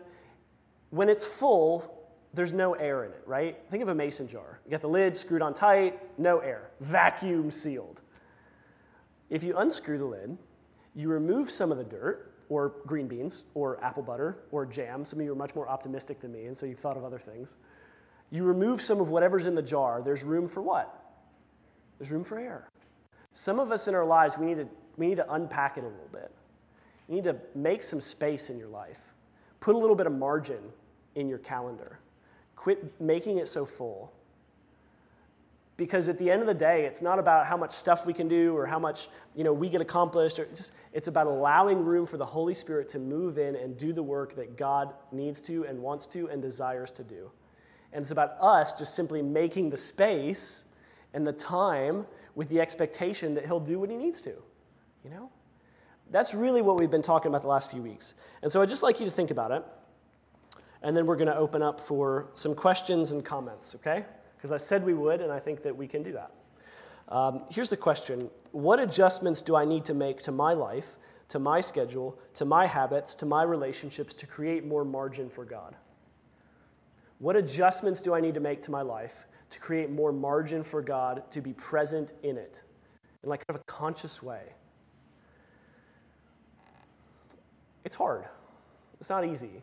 when 0.90 1.08
it's 1.08 1.24
full, 1.24 2.06
there's 2.34 2.52
no 2.52 2.74
air 2.74 3.04
in 3.04 3.10
it, 3.10 3.22
right? 3.26 3.58
Think 3.70 3.82
of 3.82 3.88
a 3.88 3.94
mason 3.94 4.28
jar. 4.28 4.60
You 4.64 4.70
got 4.70 4.82
the 4.82 4.88
lid 4.88 5.16
screwed 5.16 5.42
on 5.42 5.54
tight, 5.54 5.98
no 6.18 6.38
air, 6.38 6.70
vacuum 6.80 7.50
sealed. 7.50 8.02
If 9.30 9.42
you 9.42 9.56
unscrew 9.56 9.98
the 9.98 10.04
lid, 10.04 10.38
you 10.94 11.08
remove 11.08 11.50
some 11.50 11.72
of 11.72 11.78
the 11.78 11.84
dirt, 11.84 12.34
or 12.50 12.74
green 12.86 13.08
beans, 13.08 13.44
or 13.54 13.82
apple 13.84 14.02
butter, 14.02 14.38
or 14.50 14.64
jam. 14.64 15.04
Some 15.04 15.20
of 15.20 15.24
you 15.24 15.32
are 15.32 15.36
much 15.36 15.54
more 15.54 15.68
optimistic 15.68 16.20
than 16.20 16.32
me, 16.32 16.46
and 16.46 16.56
so 16.56 16.64
you've 16.64 16.78
thought 16.78 16.96
of 16.96 17.04
other 17.04 17.18
things. 17.18 17.56
You 18.30 18.44
remove 18.44 18.80
some 18.80 19.00
of 19.00 19.08
whatever's 19.08 19.46
in 19.46 19.54
the 19.54 19.62
jar, 19.62 20.02
there's 20.02 20.24
room 20.24 20.48
for 20.48 20.62
what? 20.62 20.94
There's 21.98 22.10
room 22.10 22.24
for 22.24 22.38
air. 22.38 22.68
Some 23.32 23.58
of 23.58 23.70
us 23.70 23.88
in 23.88 23.94
our 23.94 24.06
lives, 24.06 24.38
we 24.38 24.46
need 24.46 24.58
to, 24.58 24.68
we 24.96 25.08
need 25.08 25.16
to 25.16 25.32
unpack 25.32 25.76
it 25.76 25.84
a 25.84 25.88
little 25.88 26.08
bit. 26.12 26.30
You 27.08 27.16
need 27.16 27.24
to 27.24 27.36
make 27.54 27.82
some 27.82 28.00
space 28.00 28.50
in 28.50 28.58
your 28.58 28.68
life. 28.68 29.14
Put 29.60 29.74
a 29.74 29.78
little 29.78 29.96
bit 29.96 30.06
of 30.06 30.12
margin 30.12 30.60
in 31.14 31.28
your 31.28 31.38
calendar. 31.38 31.98
Quit 32.56 33.00
making 33.00 33.38
it 33.38 33.48
so 33.48 33.64
full. 33.64 34.12
Because 35.76 36.08
at 36.08 36.18
the 36.18 36.30
end 36.30 36.40
of 36.40 36.48
the 36.48 36.54
day 36.54 36.86
it's 36.86 37.00
not 37.00 37.18
about 37.18 37.46
how 37.46 37.56
much 37.56 37.70
stuff 37.70 38.04
we 38.04 38.12
can 38.12 38.26
do 38.26 38.56
or 38.56 38.66
how 38.66 38.80
much 38.80 39.08
you 39.36 39.44
know 39.44 39.52
we 39.52 39.68
get 39.68 39.80
accomplished. 39.80 40.38
Or 40.38 40.44
it's, 40.44 40.60
just, 40.60 40.72
it's 40.92 41.06
about 41.06 41.26
allowing 41.26 41.84
room 41.84 42.04
for 42.06 42.16
the 42.16 42.26
holy 42.26 42.54
spirit 42.54 42.88
to 42.90 42.98
move 42.98 43.38
in 43.38 43.54
and 43.54 43.76
do 43.76 43.92
the 43.92 44.02
work 44.02 44.34
that 44.34 44.56
god 44.56 44.92
needs 45.12 45.40
to 45.42 45.64
and 45.66 45.80
wants 45.80 46.06
to 46.08 46.28
and 46.28 46.42
desires 46.42 46.90
to 46.92 47.04
do. 47.04 47.30
And 47.92 48.02
it's 48.02 48.10
about 48.10 48.36
us 48.40 48.72
just 48.72 48.94
simply 48.94 49.22
making 49.22 49.70
the 49.70 49.76
space 49.76 50.64
and 51.14 51.26
the 51.26 51.32
time 51.32 52.06
with 52.34 52.48
the 52.48 52.60
expectation 52.60 53.34
that 53.34 53.46
he'll 53.46 53.60
do 53.60 53.78
what 53.78 53.88
he 53.90 53.96
needs 53.96 54.20
to 54.22 54.34
you 55.04 55.10
know 55.10 55.30
that's 56.10 56.34
really 56.34 56.62
what 56.62 56.76
we've 56.76 56.90
been 56.90 57.02
talking 57.02 57.28
about 57.28 57.42
the 57.42 57.48
last 57.48 57.70
few 57.70 57.82
weeks 57.82 58.14
and 58.42 58.50
so 58.50 58.62
i'd 58.62 58.68
just 58.68 58.82
like 58.82 59.00
you 59.00 59.06
to 59.06 59.12
think 59.12 59.30
about 59.30 59.50
it 59.50 59.64
and 60.82 60.96
then 60.96 61.06
we're 61.06 61.16
going 61.16 61.28
to 61.28 61.36
open 61.36 61.60
up 61.62 61.80
for 61.80 62.28
some 62.34 62.54
questions 62.54 63.10
and 63.10 63.24
comments 63.24 63.74
okay 63.74 64.04
because 64.38 64.52
I 64.52 64.56
said 64.56 64.84
we 64.84 64.94
would, 64.94 65.20
and 65.20 65.32
I 65.32 65.40
think 65.40 65.62
that 65.62 65.76
we 65.76 65.88
can 65.88 66.04
do 66.04 66.12
that. 66.12 66.30
Um, 67.08 67.42
here's 67.50 67.70
the 67.70 67.76
question 67.76 68.30
What 68.52 68.78
adjustments 68.78 69.42
do 69.42 69.56
I 69.56 69.64
need 69.64 69.84
to 69.86 69.94
make 69.94 70.20
to 70.20 70.32
my 70.32 70.52
life, 70.52 70.96
to 71.28 71.38
my 71.38 71.60
schedule, 71.60 72.18
to 72.34 72.44
my 72.44 72.66
habits, 72.66 73.14
to 73.16 73.26
my 73.26 73.42
relationships 73.42 74.14
to 74.14 74.26
create 74.26 74.64
more 74.64 74.84
margin 74.84 75.28
for 75.28 75.44
God? 75.44 75.74
What 77.18 77.34
adjustments 77.34 78.00
do 78.00 78.14
I 78.14 78.20
need 78.20 78.34
to 78.34 78.40
make 78.40 78.62
to 78.62 78.70
my 78.70 78.82
life 78.82 79.26
to 79.50 79.58
create 79.58 79.90
more 79.90 80.12
margin 80.12 80.62
for 80.62 80.82
God 80.82 81.28
to 81.32 81.40
be 81.40 81.52
present 81.52 82.12
in 82.22 82.36
it 82.36 82.62
in 83.24 83.28
like 83.28 83.44
kind 83.46 83.56
of 83.56 83.62
a 83.62 83.64
conscious 83.64 84.22
way? 84.22 84.42
It's 87.88 87.96
hard. 87.96 88.26
It's 89.00 89.08
not 89.08 89.24
easy. 89.24 89.62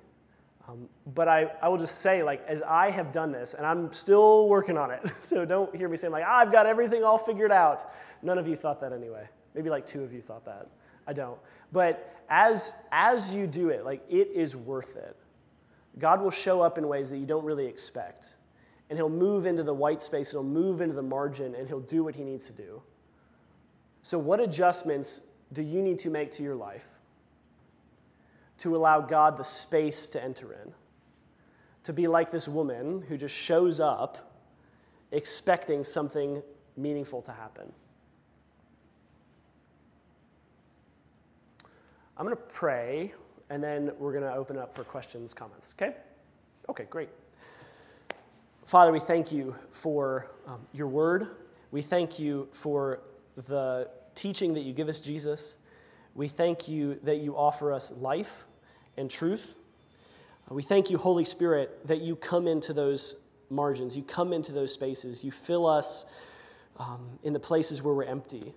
Um, 0.67 0.89
but 1.13 1.27
I, 1.27 1.51
I 1.61 1.69
will 1.69 1.77
just 1.77 1.99
say, 2.01 2.23
like, 2.23 2.43
as 2.47 2.59
I 2.63 2.89
have 2.89 3.11
done 3.11 3.31
this, 3.31 3.53
and 3.53 3.63
I'm 3.63 3.91
still 3.91 4.49
working 4.49 4.79
on 4.79 4.89
it, 4.89 5.01
so 5.21 5.45
don't 5.45 5.75
hear 5.75 5.87
me 5.87 5.95
saying, 5.95 6.11
like, 6.11 6.23
I've 6.23 6.51
got 6.51 6.65
everything 6.65 7.03
all 7.03 7.19
figured 7.19 7.51
out. 7.51 7.93
None 8.23 8.39
of 8.39 8.47
you 8.47 8.55
thought 8.55 8.81
that 8.81 8.93
anyway. 8.93 9.29
Maybe 9.53 9.69
like 9.69 9.85
two 9.85 10.01
of 10.01 10.11
you 10.11 10.21
thought 10.21 10.43
that. 10.45 10.65
I 11.05 11.13
don't. 11.13 11.37
But 11.71 12.15
as, 12.27 12.73
as 12.91 13.31
you 13.31 13.45
do 13.45 13.69
it, 13.69 13.85
like, 13.85 14.03
it 14.09 14.29
is 14.33 14.55
worth 14.55 14.95
it. 14.95 15.15
God 15.99 16.19
will 16.19 16.31
show 16.31 16.61
up 16.61 16.79
in 16.79 16.87
ways 16.87 17.11
that 17.11 17.19
you 17.19 17.27
don't 17.27 17.45
really 17.45 17.67
expect. 17.67 18.37
And 18.89 18.97
He'll 18.97 19.07
move 19.07 19.45
into 19.45 19.61
the 19.61 19.75
white 19.75 20.01
space, 20.01 20.31
He'll 20.31 20.41
move 20.41 20.81
into 20.81 20.95
the 20.95 21.03
margin, 21.03 21.53
and 21.53 21.67
He'll 21.67 21.79
do 21.79 22.03
what 22.03 22.15
He 22.15 22.23
needs 22.23 22.47
to 22.47 22.53
do. 22.53 22.81
So, 24.01 24.17
what 24.17 24.39
adjustments 24.39 25.21
do 25.53 25.61
you 25.61 25.83
need 25.83 25.99
to 25.99 26.09
make 26.09 26.31
to 26.31 26.41
your 26.41 26.55
life? 26.55 26.87
To 28.59 28.75
allow 28.75 29.01
God 29.01 29.37
the 29.37 29.43
space 29.43 30.09
to 30.09 30.23
enter 30.23 30.53
in. 30.53 30.73
To 31.83 31.93
be 31.93 32.07
like 32.07 32.31
this 32.31 32.47
woman 32.47 33.03
who 33.07 33.17
just 33.17 33.35
shows 33.35 33.79
up 33.79 34.33
expecting 35.11 35.83
something 35.83 36.41
meaningful 36.75 37.21
to 37.23 37.31
happen. 37.31 37.71
I'm 42.17 42.25
going 42.25 42.35
to 42.35 42.41
pray, 42.41 43.13
and 43.49 43.63
then 43.63 43.91
we're 43.99 44.13
going 44.13 44.23
to 44.23 44.33
open 44.33 44.57
up 44.57 44.73
for 44.73 44.83
questions, 44.83 45.33
comments. 45.33 45.73
Okay? 45.77 45.95
Okay, 46.69 46.85
great. 46.89 47.09
Father, 48.63 48.91
we 48.91 48.99
thank 48.99 49.31
you 49.31 49.55
for 49.69 50.31
um, 50.47 50.61
your 50.73 50.87
word. 50.87 51.27
We 51.71 51.81
thank 51.81 52.17
you 52.17 52.47
for 52.51 53.01
the 53.35 53.89
teaching 54.15 54.53
that 54.53 54.61
you 54.61 54.73
give 54.73 54.87
us, 54.87 55.01
Jesus. 55.01 55.57
We 56.15 56.29
thank 56.29 56.67
you 56.69 56.97
that 57.03 57.17
you 57.17 57.35
offer 57.35 57.73
us 57.73 57.91
life 57.91 58.45
and 58.97 59.11
truth. 59.11 59.55
We 60.49 60.63
thank 60.63 60.89
you, 60.89 60.97
Holy 60.97 61.25
Spirit, 61.25 61.87
that 61.87 62.01
you 62.01 62.15
come 62.15 62.47
into 62.47 62.71
those 62.71 63.15
margins, 63.49 63.97
you 63.97 64.03
come 64.03 64.31
into 64.31 64.51
those 64.51 64.73
spaces, 64.73 65.23
you 65.23 65.31
fill 65.31 65.67
us 65.67 66.05
um, 66.77 67.19
in 67.23 67.33
the 67.33 67.39
places 67.39 67.83
where 67.83 67.93
we're 67.93 68.05
empty. 68.05 68.53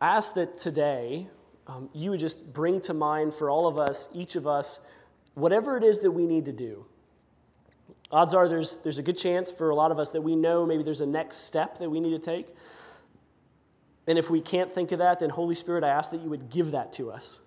I 0.00 0.16
ask 0.16 0.34
that 0.34 0.56
today 0.56 1.28
um, 1.66 1.88
you 1.92 2.10
would 2.10 2.20
just 2.20 2.52
bring 2.52 2.80
to 2.82 2.94
mind 2.94 3.34
for 3.34 3.50
all 3.50 3.68
of 3.68 3.78
us, 3.78 4.08
each 4.14 4.34
of 4.34 4.46
us, 4.46 4.80
whatever 5.34 5.76
it 5.76 5.84
is 5.84 6.00
that 6.00 6.10
we 6.10 6.26
need 6.26 6.46
to 6.46 6.52
do. 6.52 6.86
Odds 8.10 8.34
are 8.34 8.48
there's, 8.48 8.78
there's 8.78 8.98
a 8.98 9.02
good 9.02 9.16
chance 9.16 9.52
for 9.52 9.70
a 9.70 9.74
lot 9.74 9.92
of 9.92 9.98
us 9.98 10.10
that 10.12 10.22
we 10.22 10.34
know 10.34 10.66
maybe 10.66 10.82
there's 10.82 11.00
a 11.00 11.06
next 11.06 11.38
step 11.38 11.78
that 11.78 11.90
we 11.90 12.00
need 12.00 12.10
to 12.10 12.18
take. 12.18 12.48
And 14.06 14.18
if 14.18 14.30
we 14.30 14.40
can't 14.40 14.70
think 14.70 14.92
of 14.92 14.98
that, 14.98 15.20
then 15.20 15.30
Holy 15.30 15.54
Spirit, 15.54 15.84
I 15.84 15.88
ask 15.88 16.10
that 16.10 16.20
you 16.20 16.30
would 16.30 16.50
give 16.50 16.72
that 16.72 16.92
to 16.94 17.10
us. 17.10 17.40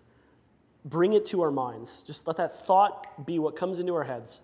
Bring 0.86 1.14
it 1.14 1.26
to 1.28 1.42
our 1.42 1.52
minds. 1.52 2.04
Just 2.04 2.28
let 2.28 2.38
that 2.38 2.58
thought 2.66 3.26
be 3.26 3.40
what 3.40 3.56
comes 3.56 3.80
into 3.80 3.96
our 3.96 4.04
heads. 4.04 4.42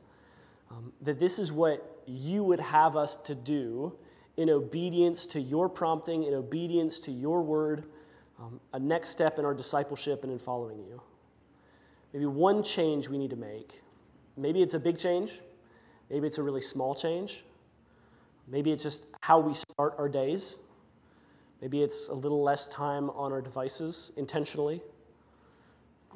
Um, 0.72 0.94
that 1.02 1.20
this 1.20 1.40
is 1.40 1.52
what 1.52 2.02
you 2.06 2.44
would 2.44 2.60
have 2.60 2.96
us 2.96 3.16
to 3.16 3.36
do 3.36 3.96
in 4.38 4.50
obedience 4.50 5.28
to 5.28 5.42
your 5.42 5.68
prompting, 5.68 6.24
in 6.24 6.34
obedience 6.34 7.00
to 7.02 7.12
your 7.12 7.42
word, 7.42 7.84
um, 8.40 8.60
a 8.74 8.80
next 8.80 9.10
step 9.10 9.38
in 9.38 9.46
our 9.46 9.54
discipleship 9.54 10.24
and 10.24 10.32
in 10.32 10.40
following 10.40 10.80
you. 10.80 11.02
Maybe 12.14 12.26
one 12.26 12.64
change 12.64 13.10
we 13.10 13.18
need 13.18 13.32
to 13.32 13.36
make. 13.36 13.82
Maybe 14.38 14.62
it's 14.62 14.74
a 14.74 14.80
big 14.80 14.98
change, 14.98 15.42
maybe 16.10 16.26
it's 16.26 16.38
a 16.38 16.44
really 16.44 16.62
small 16.62 16.96
change. 16.96 17.44
Maybe 18.52 18.72
it's 18.72 18.82
just 18.82 19.06
how 19.22 19.40
we 19.40 19.54
start 19.54 19.94
our 19.98 20.10
days. 20.10 20.58
Maybe 21.62 21.82
it's 21.82 22.08
a 22.08 22.14
little 22.14 22.42
less 22.42 22.68
time 22.68 23.10
on 23.12 23.32
our 23.32 23.42
devices 23.42 24.12
intentionally. 24.16 24.82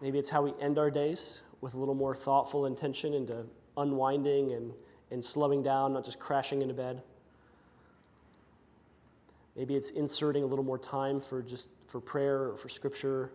Maybe 0.02 0.20
it's 0.20 0.30
how 0.30 0.42
we 0.42 0.54
end 0.60 0.78
our 0.78 0.90
days 0.90 1.42
with 1.62 1.76
a 1.76 1.78
little 1.78 1.96
more 1.96 2.16
thoughtful 2.16 2.66
intention 2.66 3.14
into 3.14 3.46
unwinding 3.78 4.54
and, 4.54 4.74
and 5.12 5.24
slowing 5.24 5.64
down, 5.64 5.94
not 5.94 6.06
just 6.06 6.20
crashing 6.20 6.62
into 6.62 6.74
bed. 6.74 7.02
Maybe 9.56 9.76
it's 9.76 9.92
inserting 9.92 10.44
a 10.44 10.46
little 10.46 10.66
more 10.66 10.80
time 10.80 11.20
for 11.20 11.42
just 11.42 11.70
for 11.88 12.02
prayer 12.02 12.50
or 12.50 12.56
for 12.56 12.70
scripture. 12.70 13.32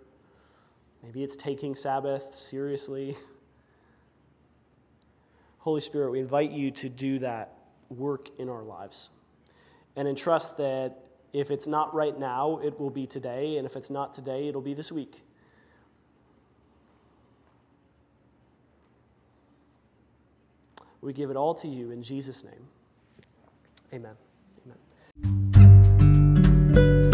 Maybe 1.03 1.23
it's 1.23 1.37
taking 1.37 1.75
Sabbath 1.75 2.35
seriously. 2.35 3.17
Holy 5.59 5.81
Spirit, 5.81 6.11
we 6.11 6.21
invite 6.21 6.51
you 6.51 6.71
to 6.73 6.89
do 6.89 7.21
that 7.21 7.55
work 7.89 8.29
in 8.39 8.49
our 8.49 8.63
lives. 8.63 9.11
And 9.95 10.09
entrust 10.09 10.57
that 10.57 11.08
if 11.33 11.51
it's 11.51 11.67
not 11.67 11.95
right 11.95 12.19
now, 12.19 12.59
it 12.63 12.81
will 12.81 12.91
be 12.91 13.07
today. 13.07 13.59
And 13.59 13.67
if 13.67 13.77
it's 13.77 13.91
not 13.91 14.15
today, 14.15 14.49
it'll 14.49 14.61
be 14.61 14.75
this 14.75 14.91
week. 14.91 15.23
We 21.01 21.13
give 21.13 21.31
it 21.31 21.37
all 21.37 21.55
to 21.55 21.69
you 21.69 21.91
in 21.91 22.03
Jesus' 22.03 22.45
name. 22.45 22.69
Amen. 23.93 24.17
Amen. 26.75 27.11